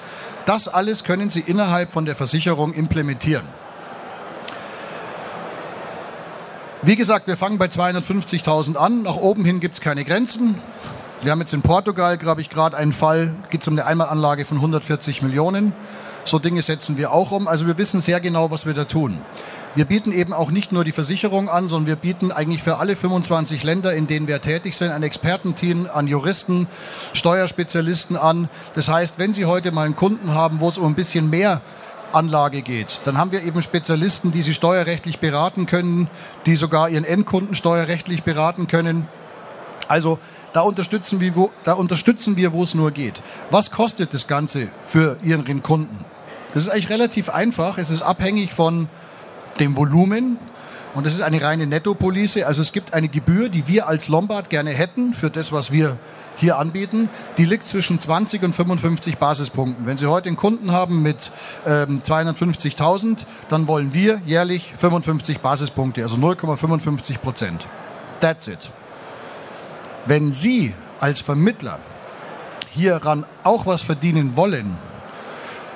Das 0.44 0.68
alles 0.68 1.04
können 1.04 1.30
Sie 1.30 1.40
innerhalb 1.40 1.90
von 1.90 2.04
der 2.04 2.16
Versicherung 2.16 2.74
implementieren. 2.74 3.44
Wie 6.88 6.96
gesagt, 6.96 7.26
wir 7.26 7.36
fangen 7.36 7.58
bei 7.58 7.66
250.000 7.66 8.76
an. 8.76 9.02
Nach 9.02 9.16
oben 9.16 9.44
hin 9.44 9.60
gibt 9.60 9.74
es 9.74 9.82
keine 9.82 10.06
Grenzen. 10.06 10.54
Wir 11.20 11.32
haben 11.32 11.40
jetzt 11.40 11.52
in 11.52 11.60
Portugal, 11.60 12.16
glaube 12.16 12.40
ich, 12.40 12.48
gerade 12.48 12.78
einen 12.78 12.94
Fall, 12.94 13.34
geht 13.50 13.60
es 13.60 13.68
um 13.68 13.74
eine 13.74 13.84
Einmalanlage 13.84 14.46
von 14.46 14.56
140 14.56 15.20
Millionen. 15.20 15.74
So 16.24 16.38
Dinge 16.38 16.62
setzen 16.62 16.96
wir 16.96 17.12
auch 17.12 17.30
um. 17.30 17.46
Also 17.46 17.66
wir 17.66 17.76
wissen 17.76 18.00
sehr 18.00 18.20
genau, 18.20 18.50
was 18.50 18.64
wir 18.64 18.72
da 18.72 18.84
tun. 18.84 19.18
Wir 19.74 19.84
bieten 19.84 20.12
eben 20.12 20.32
auch 20.32 20.50
nicht 20.50 20.72
nur 20.72 20.82
die 20.82 20.92
Versicherung 20.92 21.50
an, 21.50 21.68
sondern 21.68 21.88
wir 21.88 21.96
bieten 21.96 22.32
eigentlich 22.32 22.62
für 22.62 22.78
alle 22.78 22.96
25 22.96 23.64
Länder, 23.64 23.92
in 23.92 24.06
denen 24.06 24.26
wir 24.26 24.40
tätig 24.40 24.74
sind, 24.74 24.90
ein 24.90 25.02
Expertenteam 25.02 25.90
an 25.92 26.06
Juristen, 26.06 26.68
Steuerspezialisten 27.12 28.16
an. 28.16 28.48
Das 28.74 28.88
heißt, 28.88 29.18
wenn 29.18 29.34
Sie 29.34 29.44
heute 29.44 29.72
mal 29.72 29.84
einen 29.84 29.94
Kunden 29.94 30.32
haben, 30.32 30.60
wo 30.60 30.70
es 30.70 30.78
um 30.78 30.86
ein 30.86 30.94
bisschen 30.94 31.28
mehr 31.28 31.60
Anlage 32.12 32.62
geht, 32.62 33.00
dann 33.04 33.18
haben 33.18 33.32
wir 33.32 33.42
eben 33.42 33.62
Spezialisten, 33.62 34.32
die 34.32 34.42
Sie 34.42 34.54
steuerrechtlich 34.54 35.18
beraten 35.18 35.66
können, 35.66 36.08
die 36.46 36.56
sogar 36.56 36.88
Ihren 36.88 37.04
Endkunden 37.04 37.54
steuerrechtlich 37.54 38.22
beraten 38.22 38.66
können. 38.66 39.08
Also 39.88 40.18
da 40.52 40.60
unterstützen 40.60 41.20
wir, 41.20 41.34
wo, 41.36 41.50
da 41.64 41.74
unterstützen 41.74 42.36
wir, 42.36 42.52
wo 42.52 42.62
es 42.62 42.74
nur 42.74 42.90
geht. 42.90 43.22
Was 43.50 43.70
kostet 43.70 44.12
das 44.14 44.26
Ganze 44.26 44.68
für 44.86 45.18
Ihren 45.22 45.62
Kunden? 45.62 46.04
Das 46.54 46.64
ist 46.64 46.70
eigentlich 46.70 46.90
relativ 46.90 47.28
einfach. 47.30 47.78
Es 47.78 47.90
ist 47.90 48.02
abhängig 48.02 48.52
von 48.52 48.88
dem 49.60 49.76
Volumen 49.76 50.38
und 50.94 51.06
es 51.06 51.14
ist 51.14 51.20
eine 51.20 51.42
reine 51.42 51.66
Nettopolice. 51.66 52.44
Also 52.46 52.62
es 52.62 52.72
gibt 52.72 52.94
eine 52.94 53.08
Gebühr, 53.08 53.48
die 53.48 53.68
wir 53.68 53.88
als 53.88 54.08
Lombard 54.08 54.50
gerne 54.50 54.70
hätten 54.70 55.14
für 55.14 55.30
das, 55.30 55.52
was 55.52 55.70
wir 55.70 55.98
hier 56.36 56.58
anbieten. 56.58 57.10
Die 57.36 57.44
liegt 57.44 57.68
zwischen 57.68 58.00
20 58.00 58.42
und 58.42 58.54
55 58.54 59.18
Basispunkten. 59.18 59.86
Wenn 59.86 59.98
Sie 59.98 60.06
heute 60.06 60.28
einen 60.28 60.36
Kunden 60.36 60.72
haben 60.72 61.02
mit 61.02 61.32
ähm, 61.66 62.02
250.000, 62.02 63.26
dann 63.48 63.68
wollen 63.68 63.92
wir 63.92 64.20
jährlich 64.24 64.72
55 64.76 65.40
Basispunkte, 65.40 66.02
also 66.02 66.16
0,55 66.16 67.18
Prozent. 67.18 67.66
That's 68.20 68.48
it. 68.48 68.70
Wenn 70.06 70.32
Sie 70.32 70.74
als 71.00 71.20
Vermittler 71.20 71.78
hieran 72.70 73.24
auch 73.44 73.66
was 73.66 73.82
verdienen 73.82 74.36
wollen, 74.36 74.78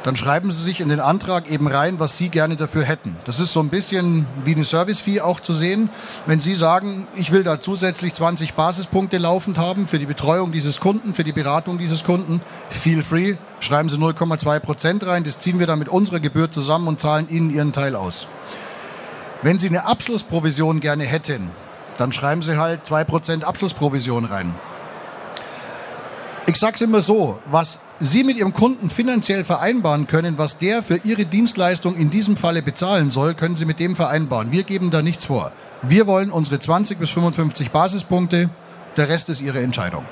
dann 0.05 0.17
schreiben 0.17 0.51
Sie 0.51 0.63
sich 0.63 0.81
in 0.81 0.89
den 0.89 1.01
Antrag 1.01 1.51
eben 1.51 1.69
rein, 1.69 2.01
was 2.01 2.19
Sie 2.19 2.29
gerne 2.29 2.57
dafür 2.57 2.85
hätten. 2.85 3.17
Das 3.25 3.39
ist 3.39 3.53
so 3.53 3.61
ein 3.61 3.69
bisschen 3.69 4.27
wie 4.45 4.55
eine 4.55 4.65
Service-Fee 4.65 5.21
auch 5.21 5.41
zu 5.41 5.53
sehen. 5.53 5.91
Wenn 6.27 6.41
Sie 6.41 6.55
sagen, 6.55 7.07
ich 7.15 7.31
will 7.31 7.45
da 7.45 7.61
zusätzlich 7.61 8.15
20 8.15 8.55
Basispunkte 8.55 9.19
laufend 9.19 9.59
haben 9.59 9.87
für 9.87 9.99
die 9.99 10.07
Betreuung 10.07 10.51
dieses 10.51 10.81
Kunden, 10.81 11.15
für 11.15 11.25
die 11.25 11.33
Beratung 11.33 11.79
dieses 11.79 12.03
Kunden, 12.03 12.41
feel 12.69 13.03
free, 13.03 13.37
schreiben 13.61 13.89
Sie 13.89 13.97
0,2 13.97 14.59
Prozent 14.61 15.07
rein. 15.07 15.25
Das 15.25 15.39
ziehen 15.39 15.59
wir 15.59 15.67
dann 15.67 15.79
mit 15.79 15.89
unserer 15.89 16.21
Gebühr 16.21 16.51
zusammen 16.51 16.89
und 16.89 17.01
zahlen 17.01 17.29
Ihnen 17.29 17.55
Ihren 17.55 17.73
Teil 17.73 17.95
aus. 17.95 18.27
Wenn 19.43 19.59
Sie 19.59 19.69
eine 19.69 19.87
Abschlussprovision 19.87 20.81
gerne 20.81 21.05
hätten, 21.05 21.51
dann 21.99 22.13
schreiben 22.13 22.43
Sie 22.43 22.59
halt 22.59 22.87
2% 22.87 23.45
Abschlussprovision 23.45 24.25
rein. 24.25 24.55
Ich 26.47 26.57
sage 26.57 26.75
es 26.75 26.81
immer 26.81 27.03
so, 27.03 27.39
was 27.51 27.79
Sie 28.01 28.25
mit 28.25 28.37
Ihrem 28.37 28.53
Kunden 28.53 28.91
finanziell 28.91 29.45
vereinbaren 29.45 30.09
können, 30.09 30.39
was 30.39 30.59
der 30.59 30.83
für 30.83 30.97
Ihre 31.05 31.25
Dienstleistung 31.25 31.95
in 31.95 32.11
diesem 32.11 32.37
Falle 32.37 32.63
bezahlen 32.63 33.13
soll, 33.13 33.35
können 33.35 33.55
Sie 33.55 33.65
mit 33.65 33.79
dem 33.79 33.95
vereinbaren. 33.95 34.51
Wir 34.51 34.65
geben 34.65 34.91
da 34.91 35.03
nichts 35.03 35.25
vor. 35.25 35.53
Wir 35.83 36.09
wollen 36.09 36.33
unsere 36.33 36.59
20 36.59 36.99
bis 36.99 37.11
55 37.11 37.71
Basispunkte, 37.71 38.51
der 38.97 39.09
Rest 39.09 39.29
ist 39.29 39.41
Ihre 39.41 39.61
Entscheidung. 39.61 40.05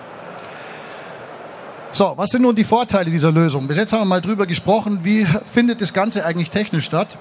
So, 1.90 2.12
was 2.16 2.30
sind 2.30 2.42
nun 2.42 2.54
die 2.54 2.62
Vorteile 2.62 3.10
dieser 3.10 3.32
Lösung? 3.32 3.66
Bis 3.66 3.76
jetzt 3.76 3.92
haben 3.92 4.02
wir 4.02 4.06
mal 4.06 4.20
drüber 4.20 4.46
gesprochen, 4.46 5.00
wie 5.02 5.26
findet 5.52 5.80
das 5.80 5.92
Ganze 5.92 6.24
eigentlich 6.24 6.50
technisch 6.50 6.84
statt? 6.84 7.18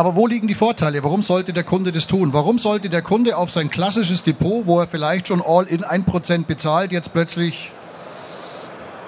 Aber 0.00 0.16
wo 0.16 0.26
liegen 0.26 0.48
die 0.48 0.54
Vorteile? 0.54 1.04
Warum 1.04 1.20
sollte 1.20 1.52
der 1.52 1.62
Kunde 1.62 1.92
das 1.92 2.06
tun? 2.06 2.32
Warum 2.32 2.56
sollte 2.56 2.88
der 2.88 3.02
Kunde 3.02 3.36
auf 3.36 3.50
sein 3.50 3.68
klassisches 3.68 4.22
Depot, 4.22 4.64
wo 4.64 4.80
er 4.80 4.86
vielleicht 4.86 5.28
schon 5.28 5.42
all 5.46 5.66
in 5.66 5.84
1% 5.84 6.46
bezahlt, 6.46 6.90
jetzt 6.90 7.12
plötzlich 7.12 7.70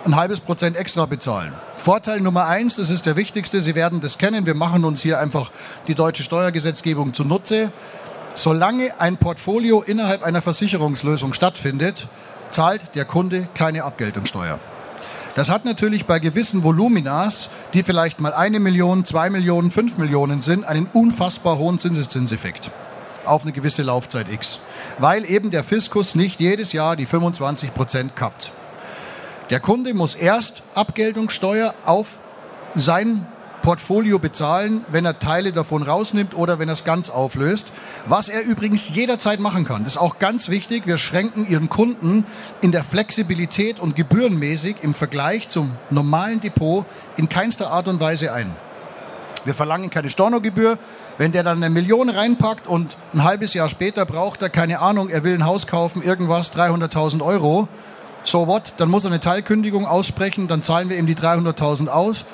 ein 0.04 0.14
halbes 0.14 0.42
Prozent 0.42 0.76
extra 0.76 1.06
bezahlen? 1.06 1.54
Vorteil 1.78 2.20
Nummer 2.20 2.44
eins, 2.44 2.76
das 2.76 2.90
ist 2.90 3.06
der 3.06 3.16
wichtigste, 3.16 3.62
Sie 3.62 3.75
werden 3.75 4.02
das 4.02 4.18
kennen, 4.18 4.44
wir 4.44 4.54
machen 4.54 4.84
uns 4.84 5.00
hier 5.00 5.18
einfach 5.18 5.50
die 5.87 5.94
deutsche 5.94 6.25
Steuergesetzgebung 6.25 7.14
zunutze. 7.14 7.72
Solange 8.34 9.00
ein 9.00 9.16
Portfolio 9.16 9.80
innerhalb 9.80 10.22
einer 10.22 10.42
Versicherungslösung 10.42 11.32
stattfindet, 11.32 12.06
zahlt 12.50 12.94
der 12.96 13.06
Kunde 13.06 13.49
keine 13.54 13.84
Abgeltungssteuer. 13.84 14.58
Das 15.35 15.49
hat 15.49 15.65
natürlich 15.65 16.05
bei 16.05 16.19
gewissen 16.19 16.62
Voluminas, 16.62 17.49
die 17.73 17.83
vielleicht 17.83 18.21
mal 18.21 18.35
eine 18.35 18.61
Million, 18.61 19.07
zwei 19.07 19.31
Millionen, 19.31 19.71
fünf 19.71 19.97
Millionen 19.97 20.43
sind, 20.43 20.65
einen 20.65 20.87
unfassbar 20.93 21.57
hohen 21.57 21.79
Zinseszinseffekt 21.79 22.71
auf 23.25 23.43
eine 23.43 23.53
gewisse 23.53 23.83
Laufzeit 23.83 24.27
X, 24.31 24.59
weil 24.99 25.25
eben 25.25 25.51
der 25.51 25.65
Fiskus 25.65 26.15
nicht 26.15 26.41
jedes 26.41 26.73
Jahr 26.73 26.97
die 26.97 27.07
25 27.07 27.73
Prozent 27.73 28.17
kappt. 28.17 28.53
Der 29.51 29.61
Kunde 29.61 29.95
muss 29.95 30.15
erst 30.15 30.62
Abgeltungssteuer 30.75 31.75
auf 31.85 32.19
sein 32.75 33.27
Portfolio 33.62 34.19
bezahlen, 34.19 34.85
wenn 34.88 35.04
er 35.04 35.19
Teile 35.19 35.52
davon 35.52 35.83
rausnimmt 35.83 36.37
oder 36.37 36.59
wenn 36.59 36.69
er 36.69 36.75
es 36.75 36.85
ganz 36.85 37.09
auflöst. 37.09 37.73
Was 38.07 38.28
er 38.28 38.42
übrigens 38.42 38.88
jederzeit 38.88 39.40
machen 39.40 39.64
kann. 39.64 39.85
Das 39.85 39.95
ist 39.95 40.00
auch 40.00 40.19
ganz 40.19 40.49
wichtig. 40.49 40.87
Wir 40.87 40.99
schränken 40.99 41.49
Ihren 41.49 41.69
Kunden 41.69 42.25
in 42.61 42.73
der 42.73 42.85
Flexibilität 42.85 43.81
und 43.81 43.97
gebührenmäßig 43.97 44.76
im 44.83 44.92
Vergleich 44.92 45.49
zum 45.49 45.73
normalen 45.90 46.40
Depot 46.40 46.85
in 47.16 47.28
keinster 47.28 47.71
Art 47.71 47.88
und 47.88 48.00
Weise 48.00 48.33
ein. 48.33 48.54
Wir 49.45 49.54
verlangen 49.54 49.90
keine 49.90 50.11
Stornogebühr. 50.11 50.78
Wenn 51.19 51.33
der 51.33 51.42
dann 51.42 51.59
eine 51.59 51.71
Million 51.71 52.11
reinpackt 52.11 52.66
und 52.66 52.97
ein 53.12 53.23
halbes 53.25 53.54
Jahr 53.54 53.69
später 53.69 54.07
braucht 54.07 54.42
er, 54.42 54.50
keine 54.50 54.81
Ahnung, 54.81 55.09
er 55.09 55.25
will 55.25 55.35
ein 55.35 55.45
Haus 55.45 55.66
kaufen, 55.66 56.02
irgendwas, 56.02 56.52
300.000 56.54 57.23
Euro, 57.23 57.69
so 58.25 58.47
what, 58.47 58.75
dann 58.76 58.88
muss 58.88 59.04
er 59.04 59.11
eine 59.11 59.21
Teilkündigung 59.21 59.87
aussprechen, 59.87 60.49
dann 60.49 60.62
zahlen 60.62 60.88
wir 60.88 60.97
ihm 60.97 61.07
die 61.07 61.16
300.000 61.16 61.88
aus. 61.88 62.25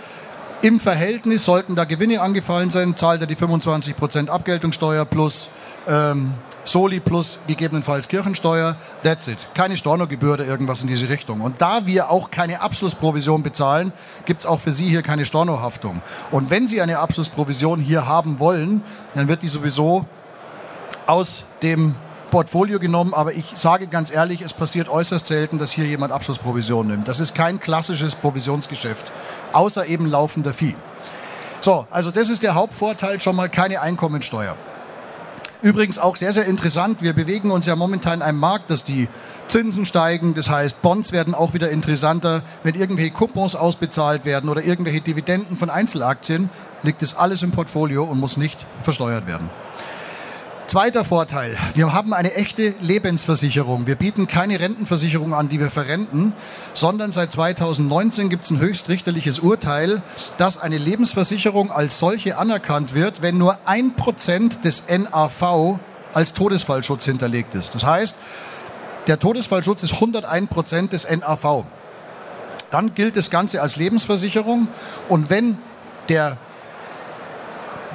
Im 0.60 0.80
Verhältnis 0.80 1.44
sollten 1.44 1.76
da 1.76 1.84
Gewinne 1.84 2.20
angefallen 2.20 2.70
sein, 2.70 2.96
zahlt 2.96 3.20
er 3.20 3.28
die 3.28 3.36
25% 3.36 4.28
Abgeltungssteuer 4.28 5.04
plus 5.04 5.50
ähm, 5.86 6.34
Soli 6.64 6.98
plus 6.98 7.38
gegebenenfalls 7.46 8.08
Kirchensteuer. 8.08 8.76
That's 9.02 9.28
it. 9.28 9.38
Keine 9.54 9.76
Stornogebühr 9.76 10.34
oder 10.34 10.46
irgendwas 10.46 10.82
in 10.82 10.88
diese 10.88 11.08
Richtung. 11.08 11.42
Und 11.42 11.62
da 11.62 11.86
wir 11.86 12.10
auch 12.10 12.32
keine 12.32 12.60
Abschlussprovision 12.60 13.44
bezahlen, 13.44 13.92
gibt's 14.24 14.46
auch 14.46 14.58
für 14.58 14.72
Sie 14.72 14.88
hier 14.88 15.02
keine 15.02 15.24
Stornohaftung. 15.24 16.02
Und 16.32 16.50
wenn 16.50 16.66
Sie 16.66 16.82
eine 16.82 16.98
Abschlussprovision 16.98 17.78
hier 17.78 18.06
haben 18.06 18.40
wollen, 18.40 18.82
dann 19.14 19.28
wird 19.28 19.44
die 19.44 19.48
sowieso 19.48 20.06
aus 21.06 21.44
dem 21.62 21.94
Portfolio 22.30 22.78
genommen, 22.78 23.14
aber 23.14 23.32
ich 23.32 23.52
sage 23.56 23.87
ganz 23.87 24.11
ehrlich, 24.11 24.42
es 24.42 24.52
passiert 24.52 24.88
äußerst 24.88 25.26
selten, 25.26 25.58
dass 25.58 25.73
hier 25.73 25.87
jemand 25.87 26.12
Abschlussprovision 26.12 26.87
nimmt. 26.87 27.08
Das 27.08 27.20
ist 27.20 27.35
kein 27.35 27.61
klassisches 27.61 28.14
Provisionsgeschäft, 28.14 29.12
außer 29.52 29.87
eben 29.87 30.06
laufender 30.06 30.54
Vieh. 30.54 30.75
So, 31.61 31.87
also 31.90 32.11
das 32.11 32.28
ist 32.28 32.42
der 32.42 32.54
Hauptvorteil, 32.54 33.20
schon 33.20 33.37
mal 33.37 33.49
keine 33.49 33.80
Einkommensteuer. 33.80 34.56
Übrigens 35.61 35.99
auch 35.99 36.14
sehr, 36.14 36.32
sehr 36.32 36.47
interessant, 36.47 37.02
wir 37.02 37.14
bewegen 37.14 37.50
uns 37.50 37.66
ja 37.66 37.75
momentan 37.75 38.20
in 38.20 38.23
einem 38.23 38.38
Markt, 38.38 38.70
dass 38.70 38.85
die 38.85 39.08
Zinsen 39.49 39.87
steigen, 39.87 40.35
das 40.35 40.50
heißt 40.50 40.82
Bonds 40.82 41.11
werden 41.11 41.35
auch 41.35 41.52
wieder 41.52 41.70
interessanter. 41.70 42.42
Wenn 42.62 42.76
irgendwelche 42.76 43.11
Coupons 43.11 43.56
ausbezahlt 43.56 44.25
werden 44.25 44.50
oder 44.50 44.62
irgendwelche 44.62 45.00
Dividenden 45.00 45.56
von 45.56 45.68
Einzelaktien, 45.68 46.50
liegt 46.82 47.02
das 47.02 47.16
alles 47.16 47.42
im 47.42 47.50
Portfolio 47.50 48.04
und 48.04 48.20
muss 48.20 48.37
nicht 48.37 48.66
versteuert 48.82 49.26
werden. 49.26 49.50
Zweiter 50.68 51.06
Vorteil. 51.06 51.56
Wir 51.72 51.94
haben 51.94 52.12
eine 52.12 52.34
echte 52.34 52.75
Lebensversicherung. 52.82 53.87
Wir 53.87 53.94
bieten 53.94 54.26
keine 54.26 54.60
Rentenversicherung 54.60 55.32
an, 55.32 55.48
die 55.48 55.60
wir 55.60 55.70
verrenten, 55.70 56.34
sondern 56.75 57.10
seit 57.10 57.32
2019 57.32 58.28
gibt 58.28 58.44
es 58.44 58.50
ein 58.50 58.60
höchstrichterliches 58.60 59.38
Urteil, 59.38 60.02
dass 60.37 60.58
eine 60.58 60.76
Lebensversicherung 60.76 61.72
als 61.72 61.98
solche 61.98 62.37
anerkannt 62.37 62.92
wird, 62.92 63.22
wenn 63.22 63.38
nur 63.38 63.56
ein 63.64 63.94
Prozent 63.94 64.62
des 64.66 64.82
NAV 64.90 65.78
als 66.12 66.34
Todesfallschutz 66.34 67.06
hinterlegt 67.06 67.54
ist. 67.54 67.75
Das 67.75 67.87
heißt, 67.87 68.14
der 69.06 69.18
Todesfallschutz 69.18 69.82
ist 69.84 69.94
101 69.94 70.50
Prozent 70.50 70.92
des 70.92 71.08
NAV. 71.08 71.64
Dann 72.70 72.94
gilt 72.94 73.16
das 73.16 73.30
Ganze 73.30 73.62
als 73.62 73.76
Lebensversicherung 73.76 74.68
und 75.08 75.30
wenn 75.30 75.56
der, 76.10 76.37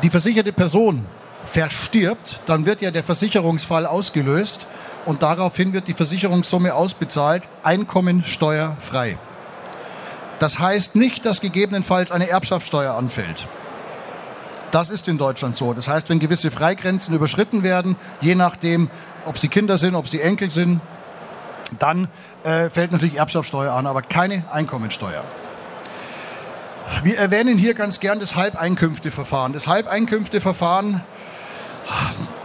die 0.01 0.09
versicherte 0.09 0.53
Person 0.53 1.05
verstirbt, 1.45 2.39
dann 2.45 2.65
wird 2.65 2.81
ja 2.81 2.91
der 2.91 3.03
Versicherungsfall 3.03 3.85
ausgelöst 3.85 4.67
und 5.05 5.23
daraufhin 5.23 5.73
wird 5.73 5.87
die 5.87 5.93
Versicherungssumme 5.93 6.73
ausbezahlt, 6.73 7.43
einkommensteuerfrei. 7.63 9.17
Das 10.39 10.59
heißt 10.59 10.95
nicht, 10.95 11.25
dass 11.25 11.41
gegebenenfalls 11.41 12.11
eine 12.11 12.29
Erbschaftssteuer 12.29 12.95
anfällt. 12.95 13.47
Das 14.71 14.89
ist 14.89 15.07
in 15.07 15.17
Deutschland 15.17 15.55
so. 15.55 15.73
Das 15.73 15.87
heißt, 15.87 16.09
wenn 16.09 16.19
gewisse 16.19 16.49
Freigrenzen 16.49 17.13
überschritten 17.13 17.61
werden, 17.61 17.95
je 18.21 18.33
nachdem, 18.33 18.89
ob 19.25 19.37
sie 19.37 19.47
Kinder 19.47 19.77
sind, 19.77 19.93
ob 19.93 20.07
sie 20.07 20.19
Enkel 20.19 20.49
sind, 20.49 20.81
dann 21.79 22.07
äh, 22.43 22.69
fällt 22.69 22.91
natürlich 22.91 23.17
Erbschaftssteuer 23.17 23.71
an, 23.73 23.85
aber 23.85 24.01
keine 24.01 24.45
Einkommensteuer. 24.51 25.23
Wir 27.03 27.17
erwähnen 27.17 27.57
hier 27.57 27.73
ganz 27.73 27.99
gern 27.99 28.19
das 28.19 28.35
Halbeinkünfteverfahren. 28.35 29.53
Das 29.53 29.67
Halbeinkünfteverfahren 29.67 31.01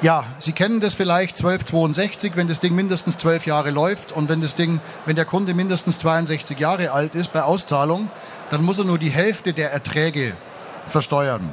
ja, 0.01 0.25
Sie 0.39 0.53
kennen 0.53 0.81
das 0.81 0.95
vielleicht 0.95 1.37
1262, 1.39 2.37
wenn 2.37 2.49
das 2.49 2.61
Ding 2.61 2.75
mindestens 2.75 3.19
zwölf 3.19 3.47
Jahre 3.47 3.71
läuft 3.71 4.13
und 4.13 4.29
wenn 4.29 4.41
das 4.41 4.55
Ding, 4.55 4.81
wenn 5.07 5.17
der 5.17 5.25
Kunde 5.25 5.55
mindestens 5.55 5.99
62 5.99 6.59
Jahre 6.59 6.93
alt 6.93 7.15
ist 7.15 7.33
bei 7.33 7.43
Auszahlung, 7.43 8.11
dann 8.51 8.65
muss 8.65 8.79
er 8.79 8.85
nur 8.85 8.99
die 8.99 9.11
Hälfte 9.11 9.53
der 9.53 9.73
Erträge 9.73 10.35
versteuern. 10.89 11.53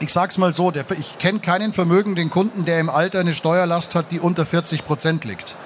Ich 0.00 0.12
sag's 0.12 0.38
mal 0.38 0.52
so, 0.52 0.70
der, 0.70 0.84
ich 0.98 1.18
kenne 1.18 1.38
keinen 1.38 1.72
vermögenden 1.72 2.28
Kunden, 2.28 2.64
der 2.64 2.80
im 2.80 2.90
Alter 2.90 3.20
eine 3.20 3.32
Steuerlast 3.32 3.94
hat, 3.94 4.10
die 4.10 4.20
unter 4.20 4.44
40 4.44 4.84
Prozent 4.84 5.24
liegt. 5.24 5.56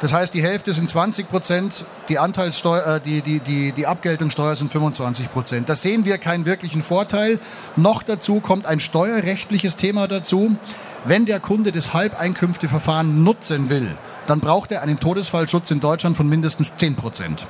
Das 0.00 0.14
heißt, 0.14 0.32
die 0.32 0.42
Hälfte 0.42 0.72
sind 0.72 0.88
20 0.88 1.28
Prozent, 1.28 1.84
die 2.08 2.18
Anteilssteuer, 2.18 2.96
äh, 2.96 3.00
die, 3.00 3.20
die, 3.20 3.40
die, 3.40 3.72
die 3.72 3.86
Abgeltungssteuer 3.86 4.56
sind 4.56 4.72
25 4.72 5.30
Prozent. 5.30 5.68
Da 5.68 5.74
sehen 5.74 6.06
wir 6.06 6.16
keinen 6.16 6.46
wirklichen 6.46 6.82
Vorteil. 6.82 7.38
Noch 7.76 8.02
dazu 8.02 8.40
kommt 8.40 8.64
ein 8.64 8.80
steuerrechtliches 8.80 9.76
Thema 9.76 10.08
dazu. 10.08 10.56
Wenn 11.04 11.26
der 11.26 11.38
Kunde 11.38 11.70
das 11.70 11.92
Halbeinkünfteverfahren 11.92 13.22
nutzen 13.22 13.68
will, 13.68 13.96
dann 14.26 14.40
braucht 14.40 14.72
er 14.72 14.82
einen 14.82 15.00
Todesfallschutz 15.00 15.70
in 15.70 15.80
Deutschland 15.80 16.16
von 16.16 16.28
mindestens 16.28 16.76
10 16.76 16.96
Prozent. 16.96 17.46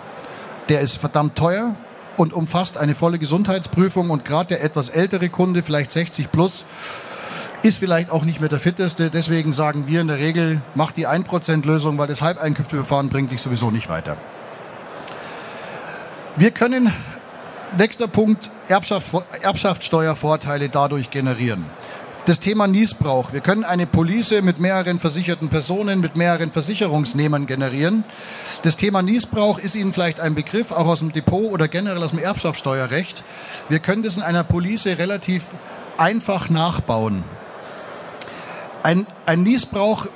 Der 0.69 0.81
ist 0.81 0.97
verdammt 0.99 1.37
teuer 1.37 1.77
und 2.17 2.33
umfasst 2.33 2.79
eine 2.79 2.95
volle 2.95 3.19
Gesundheitsprüfung 3.19 4.11
und 4.11 4.25
gerade 4.25 4.49
der 4.49 4.65
etwas 4.65 4.89
ältere 4.89 5.29
Kunde, 5.29 5.63
vielleicht 5.63 5.93
60 5.93 6.31
plus, 6.33 6.65
ist 7.63 7.79
vielleicht 7.79 8.11
auch 8.11 8.25
nicht 8.25 8.41
mehr 8.41 8.49
der 8.49 8.61
fitteste. 8.61 9.11
Deswegen 9.11 9.53
sagen 9.53 9.87
wir 9.87 10.01
in 10.01 10.09
der 10.09 10.19
Regel, 10.19 10.63
mach 10.75 10.93
die 10.93 11.07
1%-Lösung, 11.07 11.99
weil 11.99 12.07
das 12.07 12.23
Halbeinkünfteverfahren 12.23 13.09
bringt 13.09 13.33
dich 13.33 13.41
sowieso 13.43 13.71
nicht 13.71 13.89
weiter. 13.89 14.17
Wir 16.37 16.53
können, 16.53 16.93
nächster 17.77 18.09
Punkt, 18.09 18.51
Erbschaft, 18.69 19.13
Erbschaftssteuervorteile 19.43 20.69
dadurch 20.69 21.11
generieren. 21.11 21.65
Das 22.27 22.39
Thema 22.39 22.67
Niesbrauch. 22.67 23.33
Wir 23.33 23.41
können 23.41 23.65
eine 23.65 23.87
Police 23.87 24.43
mit 24.43 24.61
mehreren 24.61 25.01
versicherten 25.01 25.49
Personen, 25.49 26.01
mit 26.01 26.17
mehreren 26.17 26.53
Versicherungsnehmern 26.53 27.47
generieren. 27.47 28.05
Das 28.63 28.77
Thema 28.77 29.03
Niesbrauch 29.03 29.59
ist 29.59 29.75
Ihnen 29.75 29.93
vielleicht 29.93 30.21
ein 30.21 30.35
Begriff, 30.35 30.71
auch 30.71 30.87
aus 30.87 31.01
dem 31.01 31.13
Depot 31.13 31.51
oder 31.51 31.67
generell 31.67 32.03
aus 32.03 32.11
dem 32.11 32.21
Erbschaftssteuerrecht. 32.21 33.25
Wir 33.69 33.81
können 33.81 34.03
das 34.03 34.17
in 34.17 34.23
einer 34.23 34.45
Police 34.45 34.87
relativ 34.87 35.45
einfach 35.97 36.51
nachbauen. 36.51 37.25
Ein, 38.83 39.07
ein 39.27 39.43
Niesbrauch 39.43 40.07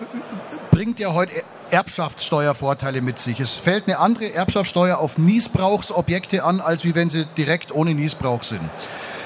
bringt 0.70 0.98
ja 0.98 1.12
heute 1.12 1.42
Erbschaftssteuervorteile 1.70 3.02
mit 3.02 3.18
sich. 3.18 3.40
Es 3.40 3.52
fällt 3.52 3.86
eine 3.86 3.98
andere 3.98 4.32
Erbschaftssteuer 4.32 4.98
auf 4.98 5.18
Niesbrauchsobjekte 5.18 6.44
an, 6.44 6.60
als 6.60 6.84
wie 6.84 6.94
wenn 6.94 7.10
sie 7.10 7.26
direkt 7.36 7.74
ohne 7.74 7.94
Niesbrauch 7.94 8.42
sind. 8.42 8.62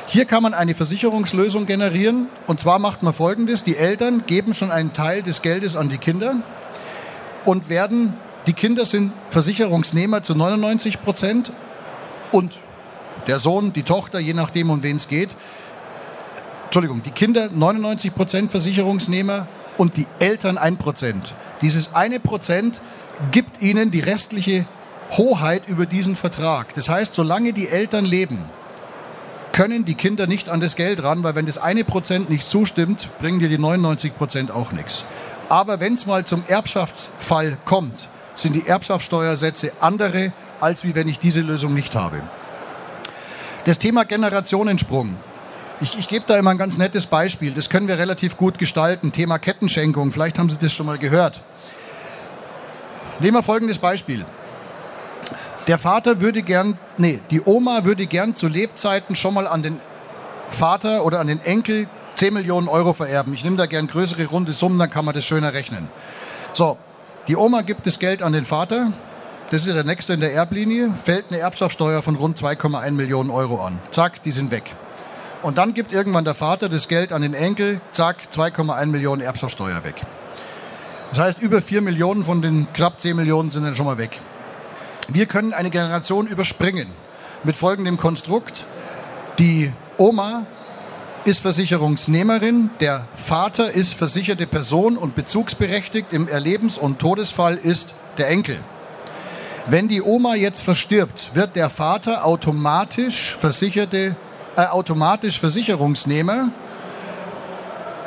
Hier 0.06 0.24
kann 0.24 0.42
man 0.42 0.54
eine 0.54 0.74
Versicherungslösung 0.74 1.66
generieren. 1.66 2.28
Und 2.46 2.60
zwar 2.60 2.78
macht 2.78 3.02
man 3.02 3.12
Folgendes. 3.12 3.62
Die 3.62 3.76
Eltern 3.76 4.24
geben 4.26 4.54
schon 4.54 4.70
einen 4.70 4.92
Teil 4.92 5.22
des 5.22 5.42
Geldes 5.42 5.76
an 5.76 5.88
die 5.88 5.98
Kinder 5.98 6.36
und 7.44 7.68
werden 7.68 8.14
Die 8.48 8.54
Kinder 8.54 8.86
sind 8.86 9.12
Versicherungsnehmer 9.28 10.22
zu 10.22 10.34
99 10.34 11.02
Prozent 11.02 11.52
und 12.32 12.58
der 13.26 13.38
Sohn, 13.38 13.74
die 13.74 13.82
Tochter, 13.82 14.20
je 14.20 14.32
nachdem, 14.32 14.70
um 14.70 14.82
wen 14.82 14.96
es 14.96 15.06
geht. 15.06 15.36
Entschuldigung, 16.68 17.02
die 17.02 17.12
Kinder 17.12 17.48
99 17.50 18.14
Prozent 18.14 18.50
Versicherungsnehmer 18.50 19.48
und 19.78 19.96
die 19.96 20.06
Eltern 20.18 20.58
1 20.58 20.76
Prozent. 20.76 21.34
Dieses 21.62 21.94
eine 21.94 22.20
Prozent 22.20 22.82
gibt 23.30 23.62
ihnen 23.62 23.90
die 23.90 24.00
restliche 24.00 24.66
Hoheit 25.12 25.66
über 25.66 25.86
diesen 25.86 26.14
Vertrag. 26.14 26.74
Das 26.74 26.90
heißt, 26.90 27.14
solange 27.14 27.54
die 27.54 27.68
Eltern 27.68 28.04
leben, 28.04 28.38
können 29.52 29.86
die 29.86 29.94
Kinder 29.94 30.26
nicht 30.26 30.50
an 30.50 30.60
das 30.60 30.76
Geld 30.76 31.02
ran, 31.02 31.22
weil 31.22 31.34
wenn 31.34 31.46
das 31.46 31.56
eine 31.56 31.84
Prozent 31.84 32.28
nicht 32.28 32.44
zustimmt, 32.44 33.08
bringen 33.18 33.40
dir 33.40 33.48
die 33.48 33.56
99 33.56 34.14
Prozent 34.14 34.50
auch 34.50 34.70
nichts. 34.70 35.06
Aber 35.48 35.80
wenn 35.80 35.94
es 35.94 36.04
mal 36.04 36.26
zum 36.26 36.44
Erbschaftsfall 36.48 37.56
kommt, 37.64 38.10
sind 38.34 38.54
die 38.54 38.66
Erbschaftssteuersätze 38.66 39.72
andere, 39.80 40.34
als 40.60 40.84
wie 40.84 40.94
wenn 40.94 41.08
ich 41.08 41.18
diese 41.18 41.40
Lösung 41.40 41.72
nicht 41.72 41.94
habe. 41.94 42.20
Das 43.64 43.78
Thema 43.78 44.04
Generationensprung. 44.04 45.16
Ich, 45.80 45.96
ich 45.96 46.08
gebe 46.08 46.24
da 46.26 46.36
immer 46.36 46.50
ein 46.50 46.58
ganz 46.58 46.76
nettes 46.76 47.06
Beispiel. 47.06 47.52
Das 47.52 47.70
können 47.70 47.86
wir 47.86 47.98
relativ 47.98 48.36
gut 48.36 48.58
gestalten. 48.58 49.12
Thema 49.12 49.38
Kettenschenkung. 49.38 50.10
Vielleicht 50.12 50.38
haben 50.38 50.50
Sie 50.50 50.58
das 50.58 50.72
schon 50.72 50.86
mal 50.86 50.98
gehört. 50.98 51.40
Nehmen 53.20 53.36
wir 53.36 53.42
folgendes 53.42 53.78
Beispiel. 53.78 54.24
Der 55.68 55.78
Vater 55.78 56.20
würde 56.20 56.42
gern, 56.42 56.78
nee, 56.96 57.20
die 57.30 57.42
Oma 57.44 57.84
würde 57.84 58.06
gern 58.06 58.34
zu 58.34 58.48
Lebzeiten 58.48 59.14
schon 59.14 59.34
mal 59.34 59.46
an 59.46 59.62
den 59.62 59.80
Vater 60.48 61.04
oder 61.04 61.20
an 61.20 61.26
den 61.26 61.40
Enkel 61.42 61.88
10 62.16 62.34
Millionen 62.34 62.68
Euro 62.68 62.92
vererben. 62.92 63.34
Ich 63.34 63.44
nehme 63.44 63.56
da 63.56 63.66
gern 63.66 63.86
größere 63.86 64.26
runde 64.26 64.52
Summen, 64.52 64.78
dann 64.78 64.90
kann 64.90 65.04
man 65.04 65.14
das 65.14 65.24
schöner 65.24 65.52
rechnen. 65.52 65.88
So, 66.54 66.78
die 67.28 67.36
Oma 67.36 67.62
gibt 67.62 67.86
das 67.86 67.98
Geld 67.98 68.22
an 68.22 68.32
den 68.32 68.46
Vater. 68.46 68.92
Das 69.50 69.66
ist 69.66 69.74
der 69.74 69.84
nächste 69.84 70.14
in 70.14 70.20
der 70.20 70.32
Erblinie. 70.32 70.92
Fällt 71.04 71.26
eine 71.30 71.38
Erbschaftssteuer 71.38 72.02
von 72.02 72.16
rund 72.16 72.38
2,1 72.38 72.92
Millionen 72.92 73.30
Euro 73.30 73.64
an. 73.64 73.78
Zack, 73.92 74.22
die 74.22 74.32
sind 74.32 74.50
weg. 74.50 74.74
Und 75.42 75.56
dann 75.56 75.74
gibt 75.74 75.92
irgendwann 75.92 76.24
der 76.24 76.34
Vater 76.34 76.68
das 76.68 76.88
Geld 76.88 77.12
an 77.12 77.22
den 77.22 77.34
Enkel. 77.34 77.80
Zack, 77.92 78.16
2,1 78.34 78.86
Millionen 78.86 79.22
Erbschaftssteuer 79.22 79.84
weg. 79.84 80.02
Das 81.10 81.20
heißt, 81.20 81.40
über 81.40 81.62
4 81.62 81.80
Millionen 81.80 82.24
von 82.24 82.42
den 82.42 82.66
knapp 82.72 83.00
10 83.00 83.16
Millionen 83.16 83.50
sind 83.50 83.64
dann 83.64 83.74
schon 83.74 83.86
mal 83.86 83.98
weg. 83.98 84.20
Wir 85.08 85.26
können 85.26 85.54
eine 85.54 85.70
Generation 85.70 86.26
überspringen 86.26 86.88
mit 87.44 87.56
folgendem 87.56 87.96
Konstrukt. 87.96 88.66
Die 89.38 89.72
Oma 89.96 90.46
ist 91.24 91.40
Versicherungsnehmerin, 91.40 92.70
der 92.80 93.06
Vater 93.14 93.72
ist 93.72 93.94
versicherte 93.94 94.46
Person 94.46 94.96
und 94.96 95.14
bezugsberechtigt 95.14 96.12
im 96.12 96.28
Erlebens- 96.28 96.78
und 96.78 96.98
Todesfall 96.98 97.56
ist 97.56 97.94
der 98.18 98.28
Enkel. 98.28 98.58
Wenn 99.66 99.88
die 99.88 100.02
Oma 100.02 100.34
jetzt 100.34 100.62
verstirbt, 100.62 101.30
wird 101.34 101.54
der 101.54 101.70
Vater 101.70 102.24
automatisch 102.24 103.36
versicherte, 103.38 104.16
äh, 104.58 104.66
automatisch 104.66 105.38
Versicherungsnehmer. 105.38 106.50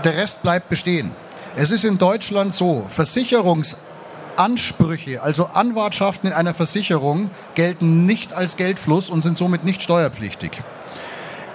Der 0.04 0.18
Rest 0.18 0.42
bleibt 0.42 0.68
bestehen. 0.68 1.14
Es 1.56 1.72
ist 1.72 1.86
in 1.86 1.98
Deutschland 1.98 2.54
so, 2.54 2.86
Versicherungsansprüche, 2.90 5.24
also 5.24 5.46
Anwartschaften 5.46 6.30
in 6.30 6.36
einer 6.36 6.54
Versicherung, 6.54 7.30
gelten 7.56 8.06
nicht 8.06 8.34
als 8.34 8.58
Geldfluss 8.58 9.10
und 9.10 9.22
sind 9.22 9.38
somit 9.38 9.64
nicht 9.64 9.82
steuerpflichtig. 9.82 10.52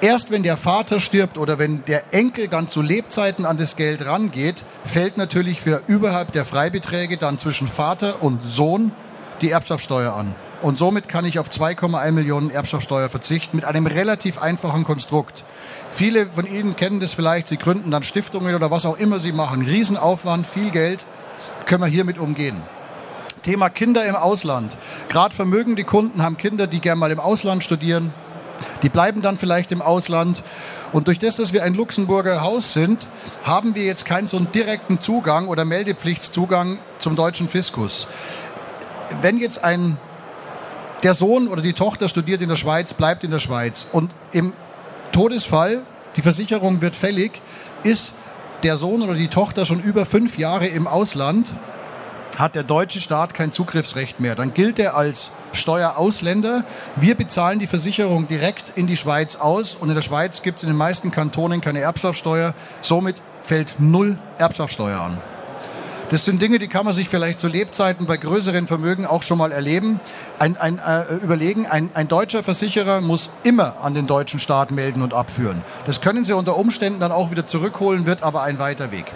Erst 0.00 0.30
wenn 0.30 0.42
der 0.42 0.56
Vater 0.56 0.98
stirbt 0.98 1.36
oder 1.36 1.58
wenn 1.58 1.84
der 1.84 2.14
Enkel 2.14 2.48
dann 2.48 2.70
zu 2.70 2.80
Lebzeiten 2.80 3.44
an 3.44 3.58
das 3.58 3.76
Geld 3.76 4.06
rangeht, 4.06 4.64
fällt 4.84 5.18
natürlich 5.18 5.60
für 5.60 5.82
überhalb 5.88 6.32
der 6.32 6.46
Freibeträge 6.46 7.18
dann 7.18 7.38
zwischen 7.38 7.68
Vater 7.68 8.22
und 8.22 8.40
Sohn 8.46 8.92
die 9.40 9.50
Erbschaftssteuer 9.50 10.12
an. 10.14 10.35
Und 10.62 10.78
somit 10.78 11.09
kann 11.09 11.25
ich 11.25 11.38
auf 11.38 11.49
2,1 11.49 12.12
Millionen 12.12 12.50
Erbschaftssteuer 12.50 13.09
verzichten 13.09 13.57
mit 13.57 13.64
einem 13.64 13.87
relativ 13.87 14.40
einfachen 14.40 14.85
Konstrukt. 14.85 15.45
Viele 15.90 16.26
von 16.26 16.47
Ihnen 16.47 16.76
kennen 16.76 17.00
das 17.00 17.14
vielleicht, 17.14 17.49
Sie 17.49 17.59
gründen 17.59 17.90
dann 17.90 18.02
Stiftungen 18.02 18.55
oder 18.55 18.71
was 18.71 18.87
auch 18.87 18.99
immer 18.99 19.19
Sie 19.19 19.33
machen. 19.33 19.62
Riesenaufwand, 19.62 20.47
viel 20.47 20.71
Geld, 20.71 21.05
können 21.66 21.83
wir 21.83 21.88
hiermit 21.88 22.19
umgehen. 22.19 22.62
Thema 23.43 23.69
Kinder 23.69 24.05
im 24.05 24.16
Ausland. 24.16 24.76
Gerade 25.09 25.35
vermögende 25.35 25.85
Kunden 25.85 26.23
haben 26.23 26.37
Kinder, 26.37 26.66
die 26.66 26.81
gerne 26.81 26.99
mal 26.99 27.11
im 27.11 27.21
Ausland 27.21 27.62
studieren, 27.62 28.12
die 28.83 28.88
bleiben 28.88 29.23
dann 29.23 29.38
vielleicht 29.38 29.73
im 29.73 29.83
Ausland. 29.83 30.43
Und 30.93 31.09
durch 31.09 31.19
das, 31.19 31.37
dass 31.37 31.52
wir 31.52 31.62
ein 31.62 31.75
Luxemburger 31.75 32.40
Haus 32.40 32.72
sind, 32.72 33.07
haben 33.44 33.75
wir 33.75 33.85
jetzt 33.85 34.05
keinen 34.05 34.29
so 34.29 34.37
einen 34.37 34.51
direkten 34.53 35.01
Zugang 35.01 35.49
oder 35.49 35.64
Meldepflichtszugang 35.64 36.79
zum 36.99 37.16
deutschen 37.16 37.49
Fiskus. 37.49 38.09
Wenn 39.23 39.38
jetzt 39.38 39.62
ein 39.62 39.97
der 41.03 41.14
Sohn 41.14 41.49
oder 41.49 41.62
die 41.62 41.73
Tochter 41.73 42.09
studiert 42.09 42.42
in 42.42 42.49
der 42.49 42.57
Schweiz, 42.57 42.95
bleibt 42.95 43.23
in 43.23 43.31
der 43.31 43.38
Schweiz 43.38 43.87
und 43.92 44.11
im 44.33 44.53
Todesfall, 45.12 45.83
die 46.16 46.23
Versicherung 46.23 46.81
wird 46.81 46.97
fällig, 46.97 47.40
ist 47.83 48.12
der 48.62 48.77
Sohn 48.77 49.03
oder 49.03 49.14
die 49.14 49.29
Tochter 49.29 49.64
schon 49.64 49.81
über 49.81 50.07
fünf 50.07 50.38
Jahre 50.38 50.66
im 50.66 50.87
Ausland, 50.87 51.55
hat 52.38 52.55
der 52.55 52.64
deutsche 52.64 53.01
Staat 53.01 53.35
kein 53.35 53.53
Zugriffsrecht 53.53 54.21
mehr. 54.21 54.35
Dann 54.35 54.53
gilt 54.53 54.79
er 54.79 54.97
als 54.97 55.31
Steuerausländer. 55.53 56.64
Wir 56.97 57.14
bezahlen 57.14 57.59
die 57.59 57.66
Versicherung 57.66 58.29
direkt 58.29 58.73
in 58.77 58.87
die 58.87 58.97
Schweiz 58.97 59.37
aus 59.37 59.75
und 59.75 59.88
in 59.88 59.95
der 59.95 60.03
Schweiz 60.03 60.42
gibt 60.42 60.59
es 60.59 60.64
in 60.64 60.71
den 60.71 60.77
meisten 60.77 61.11
Kantonen 61.11 61.61
keine 61.61 61.81
Erbschaftssteuer. 61.81 62.55
Somit 62.83 63.16
fällt 63.42 63.77
null 63.79 64.19
Erbschaftssteuer 64.38 65.01
an. 65.01 65.19
Das 66.09 66.25
sind 66.25 66.40
Dinge, 66.40 66.61
die 66.61 66.69
kann 66.69 66.85
man 66.85 66.95
sich 66.95 67.09
vielleicht 67.09 67.40
zu 67.40 67.49
Lebzeiten 67.49 68.07
bei 68.07 68.16
größeren 68.16 68.69
Vermögen 68.69 69.07
auch 69.07 69.25
schon 69.25 69.38
mal 69.38 69.51
erleben. 69.51 69.99
Ein, 70.38 70.57
ein, 70.57 70.79
äh, 70.79 71.16
überlegen, 71.16 71.66
ein, 71.66 71.90
ein 71.95 72.07
deutscher 72.07 72.45
Versicherer 72.45 73.01
muss 73.01 73.33
immer 73.42 73.81
an 73.83 73.92
den 73.92 74.07
deutschen 74.07 74.38
Staat 74.38 74.71
melden 74.71 75.03
und 75.03 75.14
abführen. 75.14 75.64
Das 75.85 76.01
können 76.01 76.25
Sie 76.25 76.33
unter 76.33 76.57
Umständen 76.57 77.01
dann 77.01 77.11
auch 77.11 77.33
wieder 77.33 77.49
zurückholen, 77.49 78.07
wird 78.07 78.23
aber 78.23 78.45
ein 78.45 78.61
weiter 78.61 78.92
Weg. 78.92 79.12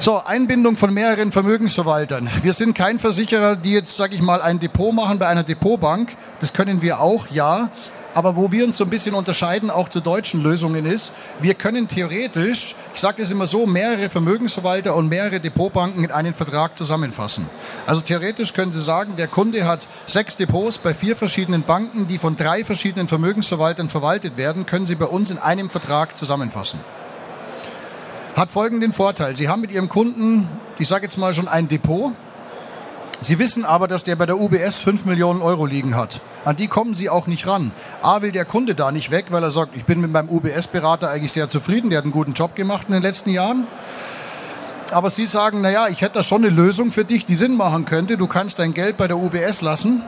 So, 0.00 0.22
Einbindung 0.22 0.76
von 0.76 0.92
mehreren 0.92 1.32
Vermögensverwaltern. 1.32 2.28
Wir 2.42 2.52
sind 2.52 2.74
kein 2.74 2.98
Versicherer, 2.98 3.56
die 3.56 3.72
jetzt, 3.72 3.96
sage 3.96 4.14
ich 4.14 4.20
mal, 4.20 4.42
ein 4.42 4.60
Depot 4.60 4.92
machen 4.92 5.18
bei 5.18 5.28
einer 5.28 5.44
Depotbank. 5.44 6.14
Das 6.40 6.52
können 6.52 6.82
wir 6.82 7.00
auch, 7.00 7.28
ja. 7.28 7.70
Aber 8.14 8.36
wo 8.36 8.52
wir 8.52 8.64
uns 8.64 8.78
so 8.78 8.84
ein 8.84 8.90
bisschen 8.90 9.14
unterscheiden, 9.14 9.70
auch 9.70 9.88
zu 9.88 10.00
deutschen 10.00 10.42
Lösungen 10.42 10.86
ist, 10.86 11.12
wir 11.40 11.54
können 11.54 11.88
theoretisch, 11.88 12.76
ich 12.94 13.00
sage 13.00 13.22
es 13.22 13.30
immer 13.30 13.46
so, 13.46 13.66
mehrere 13.66 14.08
Vermögensverwalter 14.08 14.94
und 14.94 15.08
mehrere 15.08 15.40
Depotbanken 15.40 16.04
in 16.04 16.10
einen 16.12 16.32
Vertrag 16.32 16.78
zusammenfassen. 16.78 17.50
Also 17.86 18.00
theoretisch 18.00 18.54
können 18.54 18.72
Sie 18.72 18.80
sagen, 18.80 19.16
der 19.16 19.26
Kunde 19.26 19.66
hat 19.66 19.86
sechs 20.06 20.36
Depots 20.36 20.78
bei 20.78 20.94
vier 20.94 21.16
verschiedenen 21.16 21.62
Banken, 21.62 22.06
die 22.06 22.18
von 22.18 22.36
drei 22.36 22.64
verschiedenen 22.64 23.08
Vermögensverwaltern 23.08 23.88
verwaltet 23.88 24.36
werden, 24.36 24.64
können 24.64 24.86
Sie 24.86 24.94
bei 24.94 25.06
uns 25.06 25.30
in 25.30 25.38
einem 25.38 25.68
Vertrag 25.68 26.16
zusammenfassen 26.16 26.78
hat 28.36 28.50
folgenden 28.50 28.92
Vorteil. 28.92 29.36
Sie 29.36 29.48
haben 29.48 29.60
mit 29.60 29.70
Ihrem 29.70 29.88
Kunden, 29.88 30.48
ich 30.78 30.88
sage 30.88 31.04
jetzt 31.04 31.18
mal 31.18 31.34
schon 31.34 31.48
ein 31.48 31.68
Depot. 31.68 32.12
Sie 33.20 33.38
wissen 33.38 33.64
aber, 33.64 33.88
dass 33.88 34.04
der 34.04 34.16
bei 34.16 34.26
der 34.26 34.38
UBS 34.38 34.78
5 34.78 35.06
Millionen 35.06 35.40
Euro 35.40 35.66
liegen 35.66 35.96
hat. 35.96 36.20
An 36.44 36.56
die 36.56 36.68
kommen 36.68 36.94
Sie 36.94 37.08
auch 37.08 37.26
nicht 37.26 37.46
ran. 37.46 37.72
A 38.02 38.20
will 38.20 38.32
der 38.32 38.44
Kunde 38.44 38.74
da 38.74 38.92
nicht 38.92 39.10
weg, 39.10 39.26
weil 39.30 39.42
er 39.42 39.50
sagt, 39.50 39.76
ich 39.76 39.84
bin 39.84 40.00
mit 40.00 40.12
meinem 40.12 40.28
UBS-Berater 40.28 41.08
eigentlich 41.08 41.32
sehr 41.32 41.48
zufrieden, 41.48 41.90
der 41.90 41.98
hat 41.98 42.04
einen 42.04 42.12
guten 42.12 42.34
Job 42.34 42.54
gemacht 42.54 42.86
in 42.88 42.94
den 42.94 43.02
letzten 43.02 43.30
Jahren. 43.30 43.66
Aber 44.90 45.10
Sie 45.10 45.26
sagen, 45.26 45.60
naja, 45.62 45.88
ich 45.88 46.02
hätte 46.02 46.14
da 46.14 46.22
schon 46.22 46.44
eine 46.44 46.54
Lösung 46.54 46.92
für 46.92 47.04
dich, 47.04 47.24
die 47.24 47.34
Sinn 47.34 47.56
machen 47.56 47.86
könnte. 47.86 48.18
Du 48.18 48.26
kannst 48.26 48.58
dein 48.58 48.74
Geld 48.74 48.96
bei 48.96 49.08
der 49.08 49.16
UBS 49.16 49.62
lassen, 49.62 50.02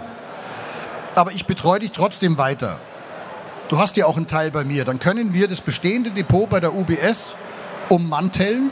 aber 1.14 1.32
ich 1.32 1.46
betreue 1.46 1.80
dich 1.80 1.92
trotzdem 1.92 2.36
weiter. 2.36 2.78
Du 3.68 3.78
hast 3.78 3.96
ja 3.96 4.06
auch 4.06 4.16
einen 4.16 4.26
Teil 4.26 4.50
bei 4.50 4.64
mir. 4.64 4.84
Dann 4.84 4.98
können 4.98 5.32
wir 5.32 5.48
das 5.48 5.60
bestehende 5.60 6.10
Depot 6.10 6.48
bei 6.48 6.60
der 6.60 6.74
UBS 6.74 7.34
ummanteln 7.88 8.70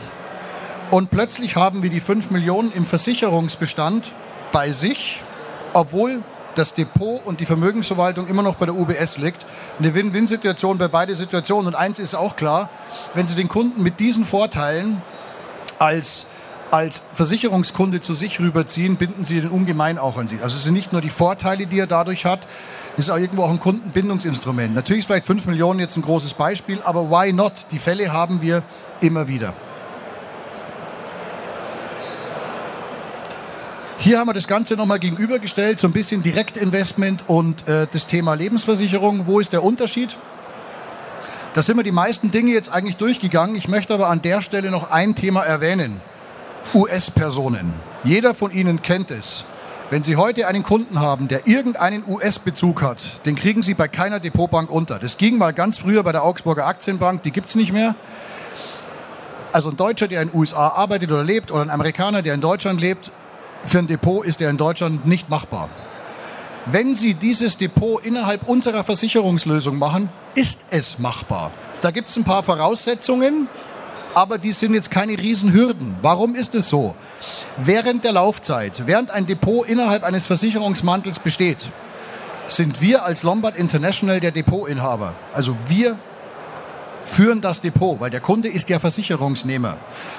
und 0.91 1.11
plötzlich 1.11 1.57
haben 1.57 1.83
wir 1.83 1.91
die 1.91 2.01
5 2.01 2.31
Millionen 2.31 2.71
im 2.73 2.85
Versicherungsbestand 2.85 4.13
bei 4.55 4.71
sich, 4.71 5.21
obwohl 5.73 6.23
das 6.55 6.75
Depot 6.75 7.21
und 7.27 7.41
die 7.41 7.45
Vermögensverwaltung 7.45 8.29
immer 8.29 8.43
noch 8.43 8.55
bei 8.55 8.67
der 8.67 8.77
UBS 8.77 9.19
liegt. 9.19 9.45
Eine 9.81 9.93
Win-Win-Situation 9.95 10.79
bei 10.79 10.87
beide 10.87 11.17
Situationen. 11.17 11.67
Und 11.67 11.75
eins 11.75 11.99
ist 11.99 12.15
auch 12.15 12.37
klar, 12.37 12.71
wenn 13.15 13.27
Sie 13.27 13.35
den 13.35 13.49
Kunden 13.49 13.83
mit 13.83 13.99
diesen 13.99 14.25
Vorteilen 14.25 15.03
als 15.81 16.27
als 16.71 17.03
Versicherungskunde 17.13 18.01
zu 18.01 18.15
sich 18.15 18.41
rüberziehen, 18.41 18.97
binden 18.97 19.25
Sie 19.25 19.41
den 19.41 19.51
ungemein 19.51 19.97
auch 19.97 20.17
an 20.17 20.27
Sie. 20.27 20.39
Also 20.43 20.57
es 20.57 20.65
sind 20.65 20.75
nicht 20.75 20.93
nur 20.93 21.01
die 21.01 21.11
Vorteile, 21.11 21.67
die 21.67 21.79
er 21.79 21.87
dadurch 21.87 22.25
hat, 22.25 22.49
es 22.97 23.05
ist 23.05 23.11
auch 23.11 23.17
irgendwo 23.17 23.45
auch 23.45 23.51
ein 23.51 23.61
Kundenbindungsinstrument. 23.61 24.75
Natürlich 24.75 25.01
ist 25.01 25.07
vielleicht 25.07 25.27
5 25.27 25.47
Millionen 25.47 25.79
jetzt 25.79 25.97
ein 25.97 26.03
großes 26.03 26.35
Beispiel, 26.35 26.81
aber 26.83 27.11
why 27.11 27.33
not? 27.33 27.67
Die 27.71 27.79
Fälle 27.79 28.13
haben 28.13 28.43
wir 28.43 28.65
immer 29.01 29.29
wieder. 29.29 29.53
Hier 34.05 34.19
haben 34.19 34.29
wir 34.29 34.35
das 34.35 34.49
Ganze 34.49 34.75
nochmal 34.75 34.99
gegenübergestellt, 34.99 35.81
so 35.81 35.87
ein 35.87 35.95
bisschen 35.95 36.23
Direktinvestment 36.23 37.25
und 37.27 37.67
äh, 37.67 37.87
das 37.91 38.07
Thema 38.07 38.35
Lebensversicherung. 38.35 39.27
Wo 39.27 39.41
ist 39.41 39.55
der 39.55 39.65
Unterschied? 39.65 40.19
Da 41.55 41.63
sind 41.63 41.79
wir 41.79 41.85
die 41.85 41.91
meisten 41.91 42.31
Dinge 42.31 42.53
jetzt 42.53 42.71
eigentlich 42.71 42.99
durchgegangen. 42.99 43.57
Ich 43.57 43.67
möchte 43.67 43.95
aber 43.95 44.11
an 44.11 44.21
der 44.21 44.43
Stelle 44.43 44.71
noch 44.71 44.91
ein 44.91 45.15
Thema 45.15 45.43
erwähnen. 45.43 46.03
US-Personen. 46.75 47.73
Jeder 48.03 48.35
von 48.35 48.51
Ihnen 48.53 48.83
kennt 48.83 49.11
es. 49.11 49.47
Wenn 49.89 50.03
Sie 50.03 50.17
heute 50.17 50.49
einen 50.49 50.65
Kunden 50.65 51.01
haben, 51.01 51.27
der 51.29 51.47
irgendeinen 51.47 52.05
US-Bezug 52.07 52.83
hat, 52.83 53.25
den 53.25 53.37
kriegen 53.37 53.63
Sie 53.63 53.73
bei 53.73 53.89
keiner 53.89 54.21
Depotbank 54.21 54.71
unter. 54.71 54.99
Das 54.99 55.17
ging 55.17 55.39
mal 55.39 55.55
ganz 55.55 55.79
früher 55.79 56.03
bei 56.03 56.13
der 56.13 56.25
Augsburger 56.25 56.67
Aktienbank, 56.67 57.23
die 57.23 57.31
gibt 57.31 57.49
es 57.49 57.55
nicht 57.55 57.73
mehr. 57.73 57.95
Also 59.51 59.71
ein 59.71 59.79
Deutscher, 59.79 60.09
der 60.09 60.21
in 60.21 60.29
den 60.29 60.39
USA 60.39 60.69
arbeitet 60.69 61.11
oder 61.11 61.25
lebt, 61.25 61.51
oder 61.51 61.63
ein 61.63 61.71
Amerikaner, 61.71 62.21
der 62.21 62.35
in 62.35 62.43
Deutschland 62.43 62.83
lebt, 62.83 63.11
für 63.67 63.79
ein 63.79 63.87
Depot 63.87 64.25
ist 64.25 64.41
der 64.41 64.51
in 64.51 64.57
Deutschland 64.57 65.07
nicht 65.07 65.31
machbar. 65.31 65.69
Wenn 66.67 66.95
Sie 66.95 67.15
dieses 67.15 67.59
Depot 67.59 68.05
innerhalb 68.05 68.49
unserer 68.49 68.85
Versicherungslösung 68.85 69.79
machen, 69.79 70.09
ist 70.35 70.61
es 70.71 70.99
machbar. 70.99 71.51
Da 71.83 71.91
gibt 71.91 72.09
es 72.09 72.17
ein 72.17 72.25
paar 72.25 72.43
Voraussetzungen, 72.43 73.49
aber 74.15 74.39
die 74.39 74.53
sind 74.53 74.73
jetzt 74.73 74.91
keine 74.91 75.19
Riesenhürden. 75.19 75.97
Warum 76.01 76.35
ist 76.35 76.55
es 76.55 76.69
so? 76.69 76.95
Während 77.59 78.05
der 78.05 78.13
Laufzeit, 78.13 78.87
während 78.87 79.11
ein 79.11 79.27
Depot 79.27 79.69
innerhalb 79.69 80.05
eines 80.05 80.25
Versicherungsmantels 80.25 81.19
besteht, 81.19 81.71
sind 82.47 82.81
wir 82.81 83.05
als 83.05 83.23
Lombard 83.23 83.57
International 83.57 84.21
der 84.21 84.31
Depotinhaber. 84.31 85.15
Also 85.33 85.57
wir 85.69 85.99
führen 87.05 87.41
das 87.41 87.61
Depot, 87.61 88.01
weil 88.01 88.11
der 88.11 88.21
Kunde 88.21 88.49
ist 88.49 88.71
ja 88.71 88.79
Versicherungsnehmer. 88.79 89.77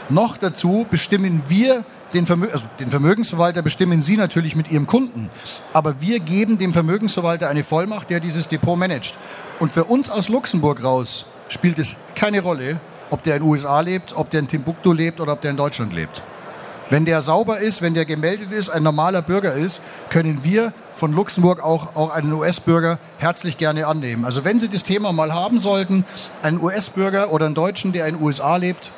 Noch 0.09 0.37
dazu 0.37 0.85
bestimmen 0.89 1.43
wir 1.47 1.83
den, 2.15 2.25
Vermö 2.25 2.47
also 2.51 2.65
den 2.79 2.89
Vermögensverwalter 2.89 3.61
bestimmen 3.61 4.01
Sie 4.01 4.17
natürlich 4.17 4.55
mit 4.55 4.71
Ihrem 4.71 4.87
Kunden, 4.87 5.29
aber 5.73 6.01
wir 6.01 6.19
geben 6.19 6.57
dem 6.57 6.73
Vermögensverwalter 6.73 7.49
eine 7.49 7.63
Vollmacht, 7.63 8.09
der 8.09 8.19
dieses 8.19 8.47
Depot 8.47 8.77
managt. 8.77 9.15
Und 9.59 9.71
für 9.71 9.83
uns 9.83 10.09
aus 10.09 10.29
Luxemburg 10.29 10.83
raus 10.83 11.25
spielt 11.49 11.77
es 11.77 11.97
keine 12.15 12.41
Rolle, 12.41 12.79
ob 13.09 13.23
der 13.23 13.35
in 13.35 13.43
den 13.43 13.49
USA 13.49 13.79
lebt, 13.81 14.15
ob 14.15 14.29
der 14.29 14.39
in 14.39 14.47
Timbuktu 14.47 14.93
lebt 14.93 15.19
oder 15.19 15.33
ob 15.33 15.41
der 15.41 15.51
in 15.51 15.57
Deutschland 15.57 15.93
lebt. 15.93 16.23
Wenn 16.89 17.05
der 17.05 17.21
sauber 17.21 17.59
ist, 17.59 17.81
wenn 17.81 17.95
der 17.95 18.05
gemeldet 18.05 18.51
ist, 18.51 18.69
ein 18.69 18.83
normaler 18.83 19.21
Bürger 19.23 19.53
ist, 19.55 19.81
können 20.09 20.43
wir 20.43 20.71
von 20.95 21.13
Luxemburg 21.13 21.63
auch, 21.63 21.95
auch 21.95 22.11
einen 22.11 22.31
US-Bürger 22.31 22.99
herzlich 23.17 23.57
gerne 23.57 23.87
annehmen. 23.87 24.23
Also 24.23 24.45
wenn 24.45 24.59
Sie 24.59 24.69
das 24.69 24.83
Thema 24.83 25.11
mal 25.11 25.33
haben 25.33 25.59
sollten, 25.59 26.05
einen 26.43 26.61
US-Bürger 26.61 27.31
oder 27.31 27.47
einen 27.47 27.55
Deutschen, 27.55 27.91
der 27.91 28.07
in 28.07 28.15
den 28.15 28.23
USA 28.23 28.55
lebt 28.57 28.91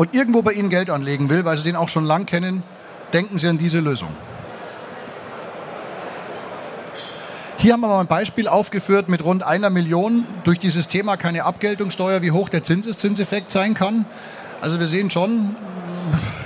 und 0.00 0.14
irgendwo 0.14 0.40
bei 0.40 0.52
Ihnen 0.52 0.70
Geld 0.70 0.88
anlegen 0.88 1.28
will, 1.28 1.44
weil 1.44 1.58
Sie 1.58 1.62
den 1.62 1.76
auch 1.76 1.90
schon 1.90 2.06
lang 2.06 2.24
kennen, 2.24 2.62
denken 3.12 3.36
Sie 3.36 3.46
an 3.48 3.58
diese 3.58 3.80
Lösung. 3.80 4.08
Hier 7.58 7.74
haben 7.74 7.82
wir 7.82 7.88
mal 7.88 8.00
ein 8.00 8.06
Beispiel 8.06 8.48
aufgeführt 8.48 9.10
mit 9.10 9.22
rund 9.22 9.42
einer 9.42 9.68
Million 9.68 10.24
durch 10.44 10.58
dieses 10.58 10.88
Thema 10.88 11.18
keine 11.18 11.44
Abgeltungssteuer, 11.44 12.22
wie 12.22 12.30
hoch 12.30 12.48
der 12.48 12.62
Zinseszinseffekt 12.62 13.50
sein 13.50 13.74
kann. 13.74 14.06
Also 14.62 14.80
wir 14.80 14.86
sehen 14.86 15.10
schon, 15.10 15.54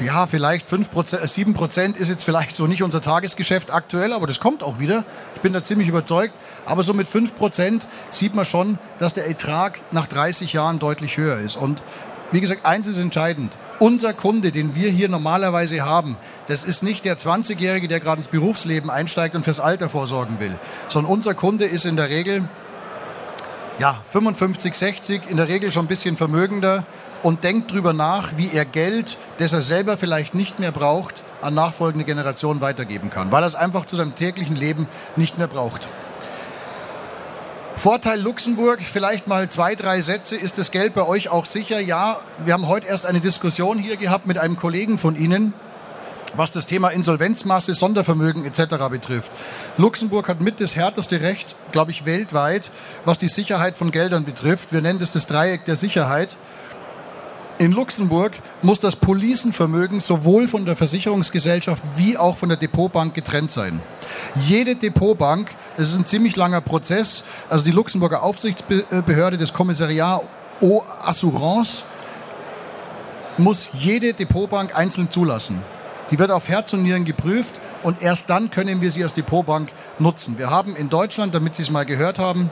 ja, 0.00 0.26
vielleicht 0.26 0.68
5%, 0.68 0.88
7% 1.24 1.78
äh, 1.78 2.02
ist 2.02 2.08
jetzt 2.08 2.24
vielleicht 2.24 2.56
so 2.56 2.66
nicht 2.66 2.82
unser 2.82 3.02
Tagesgeschäft 3.02 3.72
aktuell, 3.72 4.14
aber 4.14 4.26
das 4.26 4.40
kommt 4.40 4.64
auch 4.64 4.80
wieder. 4.80 5.04
Ich 5.36 5.42
bin 5.42 5.52
da 5.52 5.62
ziemlich 5.62 5.86
überzeugt. 5.86 6.34
Aber 6.66 6.82
so 6.82 6.92
mit 6.92 7.06
5% 7.06 7.86
sieht 8.10 8.34
man 8.34 8.46
schon, 8.46 8.80
dass 8.98 9.14
der 9.14 9.28
Ertrag 9.28 9.78
nach 9.92 10.08
30 10.08 10.52
Jahren 10.52 10.80
deutlich 10.80 11.18
höher 11.18 11.38
ist. 11.38 11.56
Und 11.56 11.82
wie 12.30 12.40
gesagt, 12.40 12.64
eins 12.66 12.86
ist 12.86 12.98
entscheidend. 12.98 13.56
Unser 13.78 14.12
Kunde, 14.12 14.52
den 14.52 14.74
wir 14.74 14.90
hier 14.90 15.08
normalerweise 15.08 15.84
haben, 15.84 16.16
das 16.46 16.64
ist 16.64 16.82
nicht 16.82 17.04
der 17.04 17.18
20-Jährige, 17.18 17.88
der 17.88 18.00
gerade 18.00 18.18
ins 18.18 18.28
Berufsleben 18.28 18.90
einsteigt 18.90 19.34
und 19.34 19.44
fürs 19.44 19.60
Alter 19.60 19.88
vorsorgen 19.88 20.40
will, 20.40 20.58
sondern 20.88 21.12
unser 21.12 21.34
Kunde 21.34 21.64
ist 21.64 21.84
in 21.84 21.96
der 21.96 22.08
Regel 22.08 22.48
ja, 23.78 24.00
55, 24.10 24.74
60, 24.74 25.30
in 25.30 25.36
der 25.36 25.48
Regel 25.48 25.72
schon 25.72 25.86
ein 25.86 25.88
bisschen 25.88 26.16
vermögender 26.16 26.84
und 27.22 27.42
denkt 27.42 27.70
darüber 27.70 27.92
nach, 27.92 28.36
wie 28.36 28.50
er 28.52 28.64
Geld, 28.64 29.16
das 29.38 29.52
er 29.52 29.62
selber 29.62 29.96
vielleicht 29.96 30.34
nicht 30.34 30.60
mehr 30.60 30.72
braucht, 30.72 31.24
an 31.42 31.54
nachfolgende 31.54 32.04
Generationen 32.04 32.60
weitergeben 32.60 33.10
kann, 33.10 33.32
weil 33.32 33.42
er 33.42 33.46
es 33.46 33.54
einfach 33.54 33.86
zu 33.86 33.96
seinem 33.96 34.14
täglichen 34.14 34.56
Leben 34.56 34.86
nicht 35.16 35.38
mehr 35.38 35.48
braucht. 35.48 35.88
Vorteil 37.76 38.20
Luxemburg, 38.20 38.80
vielleicht 38.82 39.26
mal 39.26 39.48
zwei, 39.50 39.74
drei 39.74 40.00
Sätze. 40.00 40.36
Ist 40.36 40.58
das 40.58 40.70
Geld 40.70 40.94
bei 40.94 41.06
euch 41.06 41.28
auch 41.28 41.44
sicher? 41.44 41.80
Ja, 41.80 42.20
wir 42.44 42.54
haben 42.54 42.66
heute 42.66 42.86
erst 42.86 43.04
eine 43.04 43.20
Diskussion 43.20 43.78
hier 43.78 43.96
gehabt 43.96 44.26
mit 44.26 44.38
einem 44.38 44.56
Kollegen 44.56 44.96
von 44.96 45.16
Ihnen, 45.16 45.52
was 46.34 46.50
das 46.50 46.66
Thema 46.66 46.90
Insolvenzmasse, 46.90 47.74
Sondervermögen 47.74 48.46
etc. 48.46 48.88
betrifft. 48.90 49.32
Luxemburg 49.76 50.28
hat 50.28 50.40
mit 50.40 50.60
das 50.60 50.76
härteste 50.76 51.20
Recht, 51.20 51.56
glaube 51.72 51.90
ich, 51.90 52.06
weltweit, 52.06 52.70
was 53.04 53.18
die 53.18 53.28
Sicherheit 53.28 53.76
von 53.76 53.90
Geldern 53.90 54.24
betrifft. 54.24 54.72
Wir 54.72 54.80
nennen 54.80 55.00
das 55.00 55.10
das 55.10 55.26
Dreieck 55.26 55.66
der 55.66 55.76
Sicherheit. 55.76 56.36
In 57.58 57.70
Luxemburg 57.70 58.32
muss 58.62 58.80
das 58.80 58.96
Policenvermögen 58.96 60.00
sowohl 60.00 60.48
von 60.48 60.64
der 60.64 60.74
Versicherungsgesellschaft 60.74 61.84
wie 61.94 62.18
auch 62.18 62.36
von 62.36 62.48
der 62.48 62.58
Depotbank 62.58 63.14
getrennt 63.14 63.52
sein. 63.52 63.80
Jede 64.34 64.74
Depotbank, 64.74 65.54
das 65.76 65.90
ist 65.90 65.96
ein 65.96 66.06
ziemlich 66.06 66.34
langer 66.34 66.60
Prozess, 66.60 67.22
also 67.48 67.64
die 67.64 67.70
Luxemburger 67.70 68.24
Aufsichtsbehörde 68.24 69.38
des 69.38 69.52
Kommissariat 69.52 70.22
O 70.60 70.82
Assurance 71.02 71.84
muss 73.38 73.70
jede 73.72 74.14
Depotbank 74.14 74.76
einzeln 74.76 75.10
zulassen. 75.10 75.62
Die 76.10 76.18
wird 76.18 76.32
auf 76.32 76.48
Herz 76.48 76.72
und 76.72 76.82
Nieren 76.82 77.04
geprüft 77.04 77.54
und 77.84 78.02
erst 78.02 78.28
dann 78.30 78.50
können 78.50 78.80
wir 78.80 78.90
sie 78.90 79.04
als 79.04 79.14
Depotbank 79.14 79.70
nutzen. 80.00 80.38
Wir 80.38 80.50
haben 80.50 80.74
in 80.74 80.90
Deutschland, 80.90 81.34
damit 81.34 81.54
Sie 81.54 81.62
es 81.62 81.70
mal 81.70 81.86
gehört 81.86 82.18
haben, 82.18 82.50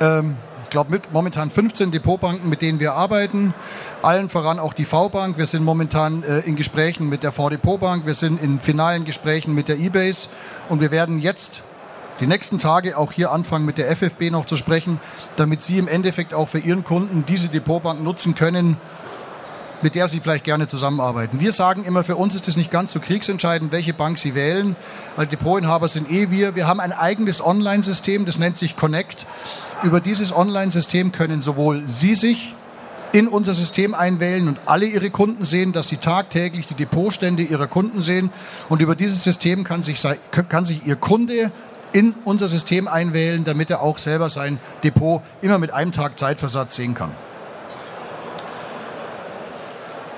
ähm, 0.00 0.36
glaube, 0.70 0.90
mit 0.92 1.12
momentan 1.12 1.50
15 1.50 1.90
Depotbanken, 1.90 2.48
mit 2.48 2.62
denen 2.62 2.80
wir 2.80 2.94
arbeiten. 2.94 3.54
Allen 4.02 4.28
voran 4.28 4.58
auch 4.58 4.72
die 4.72 4.84
V-Bank. 4.84 5.38
Wir 5.38 5.46
sind 5.46 5.64
momentan 5.64 6.22
äh, 6.22 6.40
in 6.40 6.56
Gesprächen 6.56 7.08
mit 7.08 7.22
der 7.22 7.32
V-Depot-Bank. 7.32 8.06
Wir 8.06 8.14
sind 8.14 8.42
in 8.42 8.60
finalen 8.60 9.04
Gesprächen 9.04 9.54
mit 9.54 9.68
der 9.68 9.78
eBase. 9.78 10.28
Und 10.68 10.80
wir 10.80 10.90
werden 10.90 11.18
jetzt 11.18 11.62
die 12.20 12.26
nächsten 12.26 12.58
Tage 12.58 12.96
auch 12.98 13.12
hier 13.12 13.30
anfangen, 13.32 13.64
mit 13.64 13.78
der 13.78 13.94
FFB 13.94 14.30
noch 14.30 14.44
zu 14.44 14.56
sprechen, 14.56 15.00
damit 15.36 15.62
Sie 15.62 15.78
im 15.78 15.88
Endeffekt 15.88 16.34
auch 16.34 16.48
für 16.48 16.58
Ihren 16.58 16.84
Kunden 16.84 17.24
diese 17.26 17.48
Depotbank 17.48 18.02
nutzen 18.02 18.34
können, 18.34 18.76
mit 19.82 19.94
der 19.94 20.08
Sie 20.08 20.20
vielleicht 20.20 20.44
gerne 20.44 20.66
zusammenarbeiten. 20.66 21.40
Wir 21.40 21.52
sagen 21.52 21.84
immer, 21.84 22.04
für 22.04 22.16
uns 22.16 22.34
ist 22.34 22.48
es 22.48 22.56
nicht 22.56 22.70
ganz 22.70 22.92
so 22.92 23.00
kriegsentscheidend, 23.00 23.72
welche 23.72 23.94
Bank 23.94 24.18
Sie 24.18 24.34
wählen, 24.34 24.76
weil 25.16 25.26
Depotinhaber 25.26 25.88
sind 25.88 26.10
eh 26.10 26.30
wir. 26.30 26.54
Wir 26.54 26.66
haben 26.66 26.80
ein 26.80 26.92
eigenes 26.92 27.44
Online-System, 27.44 28.24
das 28.24 28.38
nennt 28.38 28.56
sich 28.56 28.76
Connect. 28.76 29.26
Über 29.82 30.00
dieses 30.00 30.34
Online-System 30.34 31.12
können 31.12 31.42
sowohl 31.42 31.84
Sie 31.86 32.14
sich 32.14 32.54
in 33.12 33.28
unser 33.28 33.54
System 33.54 33.94
einwählen 33.94 34.48
und 34.48 34.58
alle 34.66 34.86
Ihre 34.86 35.10
Kunden 35.10 35.44
sehen, 35.44 35.72
dass 35.72 35.88
Sie 35.88 35.96
tagtäglich 35.96 36.66
die 36.66 36.74
Depotstände 36.74 37.42
Ihrer 37.42 37.66
Kunden 37.66 38.02
sehen. 38.02 38.30
Und 38.68 38.82
über 38.82 38.94
dieses 38.94 39.24
System 39.24 39.64
kann 39.64 39.82
sich, 39.82 40.02
kann 40.48 40.66
sich 40.66 40.86
Ihr 40.86 40.96
Kunde 40.96 41.50
in 41.92 42.14
unser 42.24 42.48
System 42.48 42.86
einwählen, 42.86 43.44
damit 43.44 43.70
er 43.70 43.80
auch 43.80 43.98
selber 43.98 44.28
sein 44.28 44.58
Depot 44.84 45.22
immer 45.40 45.58
mit 45.58 45.72
einem 45.72 45.92
Tag 45.92 46.18
Zeitversatz 46.18 46.76
sehen 46.76 46.94
kann. 46.94 47.12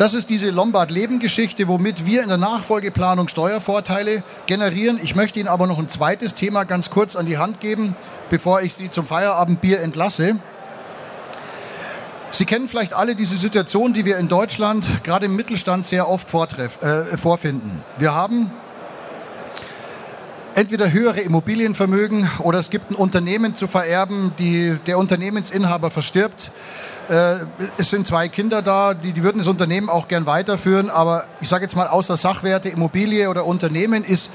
Das 0.00 0.14
ist 0.14 0.30
diese 0.30 0.48
Lombard-Leben-Geschichte, 0.48 1.68
womit 1.68 2.06
wir 2.06 2.22
in 2.22 2.28
der 2.28 2.38
Nachfolgeplanung 2.38 3.28
Steuervorteile 3.28 4.22
generieren. 4.46 4.98
Ich 5.02 5.14
möchte 5.14 5.38
Ihnen 5.38 5.48
aber 5.48 5.66
noch 5.66 5.78
ein 5.78 5.90
zweites 5.90 6.34
Thema 6.34 6.64
ganz 6.64 6.88
kurz 6.88 7.16
an 7.16 7.26
die 7.26 7.36
Hand 7.36 7.60
geben, 7.60 7.94
bevor 8.30 8.62
ich 8.62 8.72
Sie 8.72 8.90
zum 8.90 9.04
Feierabendbier 9.04 9.82
entlasse. 9.82 10.36
Sie 12.30 12.46
kennen 12.46 12.66
vielleicht 12.66 12.94
alle 12.94 13.14
diese 13.14 13.36
Situation, 13.36 13.92
die 13.92 14.06
wir 14.06 14.16
in 14.16 14.28
Deutschland 14.28 14.88
gerade 15.04 15.26
im 15.26 15.36
Mittelstand 15.36 15.86
sehr 15.86 16.08
oft 16.08 16.32
äh, 16.32 17.18
vorfinden. 17.18 17.84
Wir 17.98 18.14
haben 18.14 18.50
entweder 20.54 20.90
höhere 20.90 21.20
Immobilienvermögen 21.20 22.26
oder 22.38 22.58
es 22.58 22.70
gibt 22.70 22.90
ein 22.90 22.94
Unternehmen 22.94 23.54
zu 23.54 23.66
vererben, 23.66 24.32
die 24.38 24.78
der 24.86 24.96
Unternehmensinhaber 24.96 25.90
verstirbt. 25.90 26.52
Äh, 27.11 27.44
es 27.77 27.90
sind 27.90 28.07
zwei 28.07 28.29
Kinder 28.29 28.62
da, 28.62 28.94
die, 28.94 29.12
die 29.12 29.25
würden 29.25 29.38
das 29.38 29.49
Unternehmen 29.49 29.88
auch 29.88 30.07
gern 30.07 30.27
weiterführen, 30.27 30.90
aber 30.90 31.25
ich 31.40 31.49
sage 31.49 31.64
jetzt 31.64 31.75
mal, 31.75 31.88
außer 31.88 32.16
Sachwerte, 32.16 32.68
Immobilie 32.68 33.29
oder 33.29 33.46
Unternehmen 33.46 34.05
ist 34.05 34.31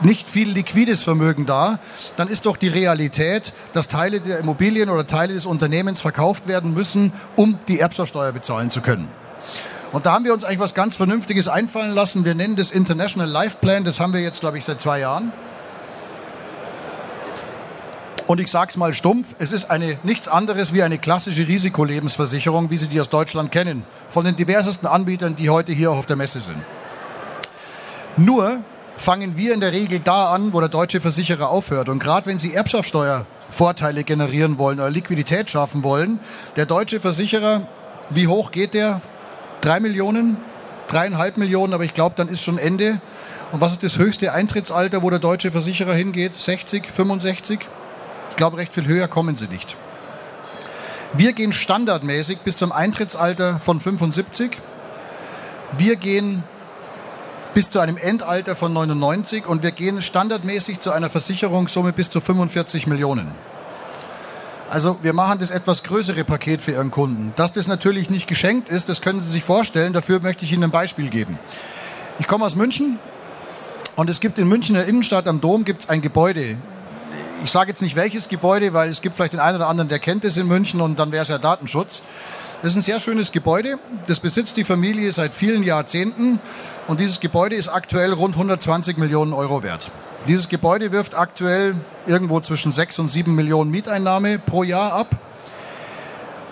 nicht 0.00 0.28
viel 0.30 0.48
liquides 0.48 1.02
Vermögen 1.02 1.44
da, 1.44 1.78
dann 2.16 2.28
ist 2.28 2.46
doch 2.46 2.56
die 2.56 2.68
Realität, 2.68 3.52
dass 3.74 3.88
Teile 3.88 4.20
der 4.20 4.38
Immobilien 4.38 4.88
oder 4.88 5.06
Teile 5.06 5.34
des 5.34 5.44
Unternehmens 5.44 6.00
verkauft 6.00 6.48
werden 6.48 6.72
müssen, 6.72 7.12
um 7.36 7.58
die 7.68 7.78
Erbschaftssteuer 7.78 8.32
bezahlen 8.32 8.70
zu 8.70 8.80
können. 8.80 9.08
Und 9.92 10.06
da 10.06 10.14
haben 10.14 10.24
wir 10.24 10.32
uns 10.32 10.44
eigentlich 10.44 10.58
was 10.60 10.74
ganz 10.74 10.96
Vernünftiges 10.96 11.46
einfallen 11.46 11.94
lassen. 11.94 12.24
Wir 12.24 12.34
nennen 12.34 12.56
das 12.56 12.70
International 12.70 13.28
Life 13.28 13.58
Plan. 13.60 13.84
Das 13.84 14.00
haben 14.00 14.12
wir 14.14 14.20
jetzt, 14.20 14.40
glaube 14.40 14.58
ich, 14.58 14.64
seit 14.64 14.80
zwei 14.80 14.98
Jahren. 14.98 15.30
Und 18.26 18.40
ich 18.40 18.50
sage 18.50 18.70
es 18.70 18.76
mal 18.76 18.94
stumpf, 18.94 19.34
es 19.38 19.52
ist 19.52 19.70
eine, 19.70 19.98
nichts 20.02 20.28
anderes 20.28 20.72
wie 20.72 20.82
eine 20.82 20.98
klassische 20.98 21.46
Risikolebensversicherung, 21.46 22.70
wie 22.70 22.78
Sie 22.78 22.88
die 22.88 23.00
aus 23.00 23.10
Deutschland 23.10 23.52
kennen, 23.52 23.84
von 24.08 24.24
den 24.24 24.34
diversesten 24.34 24.86
Anbietern, 24.86 25.36
die 25.36 25.50
heute 25.50 25.72
hier 25.72 25.90
auf 25.90 26.06
der 26.06 26.16
Messe 26.16 26.40
sind. 26.40 26.56
Nur 28.16 28.60
fangen 28.96 29.36
wir 29.36 29.52
in 29.52 29.60
der 29.60 29.72
Regel 29.72 30.00
da 30.00 30.32
an, 30.32 30.52
wo 30.52 30.60
der 30.60 30.68
deutsche 30.68 31.00
Versicherer 31.00 31.50
aufhört. 31.50 31.88
Und 31.88 31.98
gerade 31.98 32.26
wenn 32.26 32.38
Sie 32.38 32.54
Erbschaftssteuervorteile 32.54 34.04
generieren 34.04 34.58
wollen 34.58 34.78
oder 34.78 34.90
Liquidität 34.90 35.50
schaffen 35.50 35.84
wollen, 35.84 36.18
der 36.56 36.64
deutsche 36.64 37.00
Versicherer, 37.00 37.66
wie 38.08 38.26
hoch 38.26 38.52
geht 38.52 38.72
der? 38.72 39.02
Drei 39.60 39.80
Millionen? 39.80 40.38
dreieinhalb 40.88 41.36
Millionen, 41.36 41.74
aber 41.74 41.84
ich 41.84 41.94
glaube, 41.94 42.14
dann 42.16 42.28
ist 42.28 42.42
schon 42.42 42.58
Ende. 42.58 43.00
Und 43.52 43.60
was 43.60 43.72
ist 43.72 43.82
das 43.82 43.98
höchste 43.98 44.32
Eintrittsalter, 44.32 45.02
wo 45.02 45.10
der 45.10 45.18
deutsche 45.18 45.50
Versicherer 45.50 45.94
hingeht? 45.94 46.34
60, 46.38 46.86
65? 46.86 47.60
Ich 48.34 48.36
glaube, 48.36 48.56
recht 48.56 48.74
viel 48.74 48.88
höher 48.88 49.06
kommen 49.06 49.36
sie 49.36 49.46
nicht. 49.46 49.76
Wir 51.12 51.34
gehen 51.34 51.52
standardmäßig 51.52 52.40
bis 52.40 52.56
zum 52.56 52.72
Eintrittsalter 52.72 53.60
von 53.60 53.78
75. 53.78 54.58
Wir 55.78 55.94
gehen 55.94 56.42
bis 57.54 57.70
zu 57.70 57.78
einem 57.78 57.96
Endalter 57.96 58.56
von 58.56 58.72
99 58.72 59.46
und 59.46 59.62
wir 59.62 59.70
gehen 59.70 60.02
standardmäßig 60.02 60.80
zu 60.80 60.90
einer 60.90 61.10
Versicherungssumme 61.10 61.92
bis 61.92 62.10
zu 62.10 62.20
45 62.20 62.88
Millionen. 62.88 63.28
Also 64.68 64.98
wir 65.00 65.12
machen 65.12 65.38
das 65.38 65.52
etwas 65.52 65.84
größere 65.84 66.24
Paket 66.24 66.60
für 66.60 66.72
Ihren 66.72 66.90
Kunden. 66.90 67.32
Dass 67.36 67.52
das 67.52 67.68
natürlich 67.68 68.10
nicht 68.10 68.26
geschenkt 68.26 68.68
ist, 68.68 68.88
das 68.88 69.00
können 69.00 69.20
Sie 69.20 69.30
sich 69.30 69.44
vorstellen. 69.44 69.92
Dafür 69.92 70.18
möchte 70.18 70.44
ich 70.44 70.52
Ihnen 70.52 70.64
ein 70.64 70.72
Beispiel 70.72 71.08
geben. 71.08 71.38
Ich 72.18 72.26
komme 72.26 72.44
aus 72.44 72.56
München 72.56 72.98
und 73.94 74.10
es 74.10 74.18
gibt 74.18 74.40
in 74.40 74.48
München 74.48 74.74
in 74.74 74.80
der 74.80 74.88
Innenstadt 74.88 75.28
am 75.28 75.40
Dom 75.40 75.64
gibt 75.64 75.82
es 75.82 75.88
ein 75.88 76.02
Gebäude. 76.02 76.56
Ich 77.44 77.50
sage 77.50 77.68
jetzt 77.68 77.82
nicht 77.82 77.94
welches 77.94 78.30
Gebäude, 78.30 78.72
weil 78.72 78.88
es 78.88 79.02
gibt 79.02 79.14
vielleicht 79.14 79.34
den 79.34 79.40
einen 79.40 79.56
oder 79.56 79.68
anderen, 79.68 79.90
der 79.90 79.98
kennt 79.98 80.24
es 80.24 80.38
in 80.38 80.48
München 80.48 80.80
und 80.80 80.98
dann 80.98 81.12
wäre 81.12 81.24
es 81.24 81.28
ja 81.28 81.36
Datenschutz. 81.36 82.02
Das 82.62 82.72
ist 82.72 82.76
ein 82.78 82.82
sehr 82.82 83.00
schönes 83.00 83.32
Gebäude. 83.32 83.78
Das 84.06 84.18
besitzt 84.18 84.56
die 84.56 84.64
Familie 84.64 85.12
seit 85.12 85.34
vielen 85.34 85.62
Jahrzehnten. 85.62 86.40
Und 86.88 87.00
dieses 87.00 87.20
Gebäude 87.20 87.54
ist 87.54 87.68
aktuell 87.68 88.14
rund 88.14 88.34
120 88.36 88.96
Millionen 88.96 89.34
Euro 89.34 89.62
wert. 89.62 89.90
Dieses 90.26 90.48
Gebäude 90.48 90.90
wirft 90.90 91.14
aktuell 91.14 91.74
irgendwo 92.06 92.40
zwischen 92.40 92.72
6 92.72 93.00
und 93.00 93.08
7 93.08 93.34
Millionen 93.34 93.70
Mieteinnahme 93.70 94.38
pro 94.38 94.62
Jahr 94.62 94.94
ab. 94.94 95.14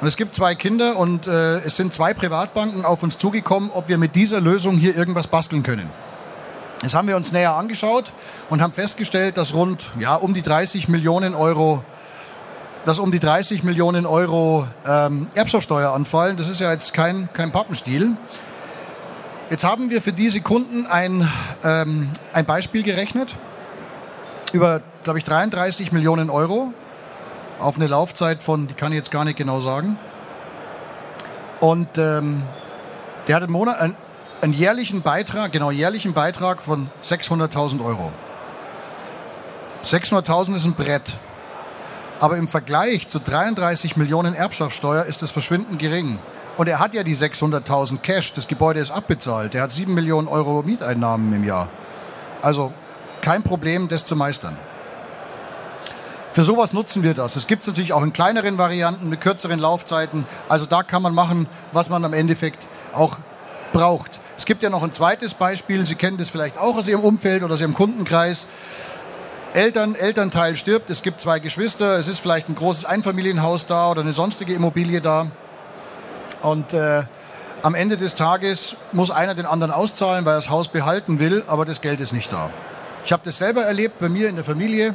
Und 0.03 0.09
es 0.09 0.19
gibt 0.19 0.35
zwei 0.35 0.55
Kinder 0.55 0.99
und 0.99 1.27
äh, 1.27 1.61
es 1.61 1.75
sind 1.75 1.95
zwei 1.95 2.13
Privatbanken 2.13 2.85
auf 2.85 3.03
uns 3.03 3.17
zugekommen, 3.17 3.71
ob 3.73 3.89
wir 3.89 3.97
mit 3.97 4.15
dieser 4.15 4.43
Lösung 4.43 4.77
hier 4.77 4.95
irgendwas 4.95 5.27
basteln 5.27 5.63
können. 5.63 5.89
Das 6.83 6.95
haben 6.95 7.07
wir 7.09 7.17
uns 7.17 7.33
näher 7.33 7.55
angeschaut 7.55 8.13
und 8.51 8.61
haben 8.61 8.73
festgestellt, 8.73 9.37
dass 9.37 9.55
rund 9.55 9.93
ja, 9.99 10.17
um 10.17 10.35
die 10.35 10.43
30 10.43 10.89
Millionen 10.89 11.35
Euro 11.35 11.83
dass 12.85 12.99
um 12.99 13.13
die 13.13 13.21
30 13.21 13.63
Millionen 13.63 14.07
Euro 14.07 14.67
ähm, 14.85 15.29
Erbschaftssteuer 15.35 15.93
anfallen. 15.93 16.37
Das 16.37 16.49
ist 16.49 16.61
ja 16.61 16.73
jetzt 16.73 16.93
kein, 16.95 17.29
kein 17.33 17.53
Pappenstiel. 17.53 18.17
Jetzt 19.51 19.65
haben 19.65 19.91
wir 19.91 20.03
für 20.03 20.13
diese 20.13 20.41
Kunden 20.41 20.87
ein, 20.87 21.31
ähm, 21.63 22.09
ein 22.33 22.45
Beispiel 22.45 22.83
gerechnet 22.83 23.37
über, 24.53 24.81
glaube 25.05 25.19
ich, 25.19 25.25
33 25.25 25.93
Millionen 25.93 26.31
Euro 26.31 26.73
auf 27.59 27.77
eine 27.77 27.87
Laufzeit 27.87 28.43
von, 28.43 28.67
die 28.67 28.75
kann 28.75 28.93
ich 28.93 28.97
jetzt 28.97 29.11
gar 29.11 29.25
nicht 29.25 29.37
genau 29.37 29.61
sagen. 29.61 29.99
Und 31.61 31.99
ähm, 31.99 32.43
der 33.29 33.37
hat 33.37 33.43
einen, 33.45 33.53
Monat, 33.53 33.79
einen, 33.79 33.97
einen 34.43 34.53
jährlichen 34.53 35.03
Beitrag, 35.03 35.53
genau 35.53 35.71
jährlichen 35.71 36.15
Beitrag 36.15 36.63
von 36.63 36.91
600.000 37.05 37.83
Euro. 37.85 38.11
600.000 39.85 40.57
ist 40.57 40.65
ein 40.65 40.75
Brett. 40.75 41.15
Aber 42.19 42.37
im 42.37 42.49
Vergleich 42.49 43.09
zu 43.09 43.21
33 43.21 43.97
Millionen 43.97 44.35
Erbschaftssteuer 44.35 45.05
ist 45.05 45.23
das 45.23 45.31
verschwindend 45.31 45.79
gering. 45.79 46.19
Und 46.57 46.69
er 46.69 46.81
hat 46.81 46.93
ja 46.93 47.05
die 47.05 47.17
600.000 47.17 47.99
Cash, 47.99 48.35
das 48.35 48.49
Gebäude 48.49 48.81
ist 48.81 48.91
abbezahlt. 48.91 49.55
Er 49.55 49.63
hat 49.63 49.73
7 49.73 49.95
Millionen 49.95 50.27
Euro 50.27 50.63
Mieteinnahmen 50.65 51.33
im 51.33 51.45
Jahr. 51.45 51.69
Also 52.43 52.73
kein 53.21 53.45
Problem, 53.45 53.89
das 53.89 54.05
zu 54.05 54.17
meistern. 54.17 54.57
Für 56.33 56.45
sowas 56.45 56.73
nutzen 56.73 57.05
wir 57.05 57.15
das. 57.15 57.37
Es 57.37 57.47
gibt 57.47 57.63
es 57.63 57.69
natürlich 57.69 57.93
auch 57.93 58.03
in 58.03 58.13
kleineren 58.13 58.59
Varianten 58.59 59.09
mit 59.09 59.21
kürzeren 59.21 59.61
Laufzeiten. 59.61 60.27
Also 60.49 60.67
da 60.67 60.83
kann 60.83 61.03
man 61.03 61.15
machen, 61.15 61.47
was 61.73 61.89
man 61.89 62.05
am 62.05 62.13
Endeffekt 62.13 62.67
auch 62.93 63.19
braucht. 63.73 64.21
Es 64.37 64.47
gibt 64.47 64.63
ja 64.63 64.71
noch 64.71 64.83
ein 64.83 64.93
zweites 64.93 65.35
Beispiel. 65.35 65.87
Sie 65.87 65.95
kennen 65.95 66.19
das 66.19 66.31
vielleicht 66.31 66.59
auch 66.59 66.77
aus 66.77 66.89
Ihrem 66.89 67.03
Umfeld 67.03 67.43
oder 67.43 67.55
aus 67.55 67.61
Ihrem 67.61 67.75
Kundenkreis. 67.75 68.47
Eltern, 69.55 69.95
Elternteil 69.95 70.57
stirbt, 70.57 70.89
es 70.89 71.03
gibt 71.03 71.21
zwei 71.21 71.39
Geschwister, 71.39 71.99
es 71.99 72.09
ist 72.09 72.21
vielleicht 72.21 72.49
ein 72.49 72.55
großes 72.55 72.87
Einfamilienhaus 72.87 73.67
da 73.67 73.91
oder 73.91 74.01
eine 74.01 74.13
sonstige 74.13 74.55
Immobilie 74.55 75.03
da. 75.03 75.27
Und 76.41 76.73
äh, 76.73 77.03
am 77.63 77.75
Ende 77.75 77.99
des 77.99 78.15
Tages 78.15 78.77
muss 78.93 79.11
einer 79.11 79.35
den 79.35 79.45
anderen 79.45 79.71
auszahlen, 79.71 80.25
weil 80.25 80.33
er 80.33 80.37
das 80.37 80.49
Haus 80.49 80.69
behalten 80.69 81.19
will, 81.19 81.45
aber 81.47 81.67
das 81.67 81.83
Geld 81.83 82.01
ist 82.01 82.13
nicht 82.13 82.33
da. 82.33 82.51
Ich 83.05 83.13
habe 83.13 83.23
das 83.25 83.37
selber 83.37 83.63
erlebt 83.63 83.99
bei 83.99 84.09
mir 84.09 84.29
in 84.29 84.37
der 84.37 84.45
Familie, 84.45 84.95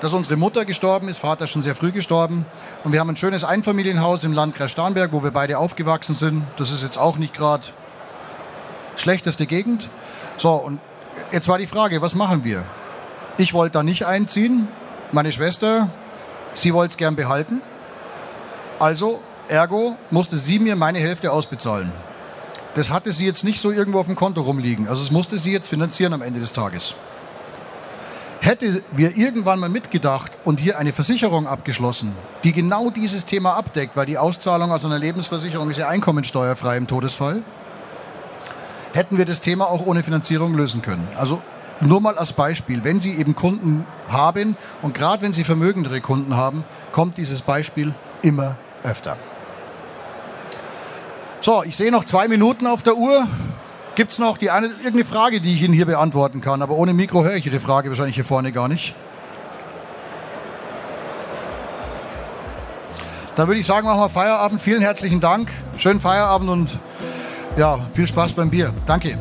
dass 0.00 0.14
unsere 0.14 0.36
Mutter 0.36 0.64
gestorben 0.64 1.08
ist, 1.08 1.18
Vater 1.18 1.46
schon 1.46 1.62
sehr 1.62 1.74
früh 1.74 1.92
gestorben. 1.92 2.46
Und 2.84 2.92
wir 2.92 3.00
haben 3.00 3.10
ein 3.10 3.16
schönes 3.16 3.44
Einfamilienhaus 3.44 4.24
im 4.24 4.32
Landkreis 4.32 4.70
Starnberg, 4.70 5.12
wo 5.12 5.22
wir 5.22 5.30
beide 5.30 5.58
aufgewachsen 5.58 6.14
sind. 6.14 6.44
Das 6.56 6.70
ist 6.70 6.82
jetzt 6.82 6.98
auch 6.98 7.18
nicht 7.18 7.34
gerade 7.34 7.66
schlechteste 8.96 9.46
Gegend. 9.46 9.90
So, 10.38 10.54
und 10.54 10.80
jetzt 11.32 11.48
war 11.48 11.58
die 11.58 11.66
Frage, 11.66 12.00
was 12.00 12.14
machen 12.14 12.44
wir? 12.44 12.64
Ich 13.36 13.52
wollte 13.54 13.74
da 13.74 13.82
nicht 13.82 14.06
einziehen. 14.06 14.68
Meine 15.12 15.32
Schwester, 15.32 15.90
sie 16.54 16.72
wollte 16.72 16.92
es 16.92 16.96
gern 16.96 17.16
behalten. 17.16 17.60
Also, 18.78 19.20
ergo, 19.48 19.96
musste 20.10 20.38
sie 20.38 20.58
mir 20.58 20.76
meine 20.76 20.98
Hälfte 20.98 21.32
ausbezahlen. 21.32 21.92
Das 22.74 22.90
hatte 22.90 23.12
sie 23.12 23.26
jetzt 23.26 23.44
nicht 23.44 23.60
so 23.60 23.70
irgendwo 23.70 23.98
auf 23.98 24.06
dem 24.06 24.14
Konto 24.14 24.42
rumliegen. 24.42 24.88
Also 24.88 25.02
es 25.02 25.10
musste 25.10 25.38
sie 25.38 25.52
jetzt 25.52 25.68
finanzieren 25.68 26.12
am 26.12 26.22
Ende 26.22 26.38
des 26.38 26.52
Tages. 26.52 26.94
Hätte 28.50 28.82
wir 28.90 29.16
irgendwann 29.16 29.60
mal 29.60 29.68
mitgedacht 29.68 30.36
und 30.44 30.58
hier 30.58 30.76
eine 30.76 30.92
Versicherung 30.92 31.46
abgeschlossen, 31.46 32.16
die 32.42 32.50
genau 32.50 32.90
dieses 32.90 33.24
Thema 33.24 33.54
abdeckt, 33.54 33.94
weil 33.94 34.06
die 34.06 34.18
Auszahlung 34.18 34.72
aus 34.72 34.84
einer 34.84 34.98
Lebensversicherung 34.98 35.70
ist 35.70 35.76
ja 35.76 35.86
einkommensteuerfrei 35.86 36.76
im 36.76 36.88
Todesfall, 36.88 37.44
hätten 38.92 39.18
wir 39.18 39.24
das 39.24 39.40
Thema 39.40 39.68
auch 39.68 39.86
ohne 39.86 40.02
Finanzierung 40.02 40.56
lösen 40.56 40.82
können. 40.82 41.06
Also 41.16 41.40
nur 41.78 42.00
mal 42.00 42.18
als 42.18 42.32
Beispiel, 42.32 42.82
wenn 42.82 42.98
Sie 42.98 43.12
eben 43.12 43.36
Kunden 43.36 43.86
haben 44.08 44.56
und 44.82 44.94
gerade 44.94 45.22
wenn 45.22 45.32
Sie 45.32 45.44
vermögendere 45.44 46.00
Kunden 46.00 46.36
haben, 46.36 46.64
kommt 46.90 47.18
dieses 47.18 47.42
Beispiel 47.42 47.94
immer 48.22 48.56
öfter. 48.82 49.16
So, 51.40 51.62
ich 51.62 51.76
sehe 51.76 51.92
noch 51.92 52.02
zwei 52.02 52.26
Minuten 52.26 52.66
auf 52.66 52.82
der 52.82 52.96
Uhr. 52.96 53.28
Gibt 54.00 54.12
es 54.12 54.18
noch 54.18 54.38
die 54.38 54.50
eine, 54.50 54.68
irgendeine 54.68 55.04
Frage, 55.04 55.42
die 55.42 55.52
ich 55.52 55.60
Ihnen 55.60 55.74
hier 55.74 55.84
beantworten 55.84 56.40
kann? 56.40 56.62
Aber 56.62 56.74
ohne 56.74 56.94
Mikro 56.94 57.22
höre 57.22 57.34
ich 57.34 57.44
Ihre 57.44 57.60
Frage 57.60 57.90
wahrscheinlich 57.90 58.14
hier 58.14 58.24
vorne 58.24 58.50
gar 58.50 58.66
nicht. 58.66 58.94
Dann 63.36 63.46
würde 63.46 63.60
ich 63.60 63.66
sagen, 63.66 63.86
machen 63.86 64.00
wir 64.00 64.08
Feierabend. 64.08 64.62
Vielen 64.62 64.80
herzlichen 64.80 65.20
Dank. 65.20 65.52
Schönen 65.76 66.00
Feierabend 66.00 66.48
und 66.48 66.78
ja, 67.58 67.78
viel 67.92 68.06
Spaß 68.06 68.32
beim 68.32 68.48
Bier. 68.48 68.72
Danke. 68.86 69.18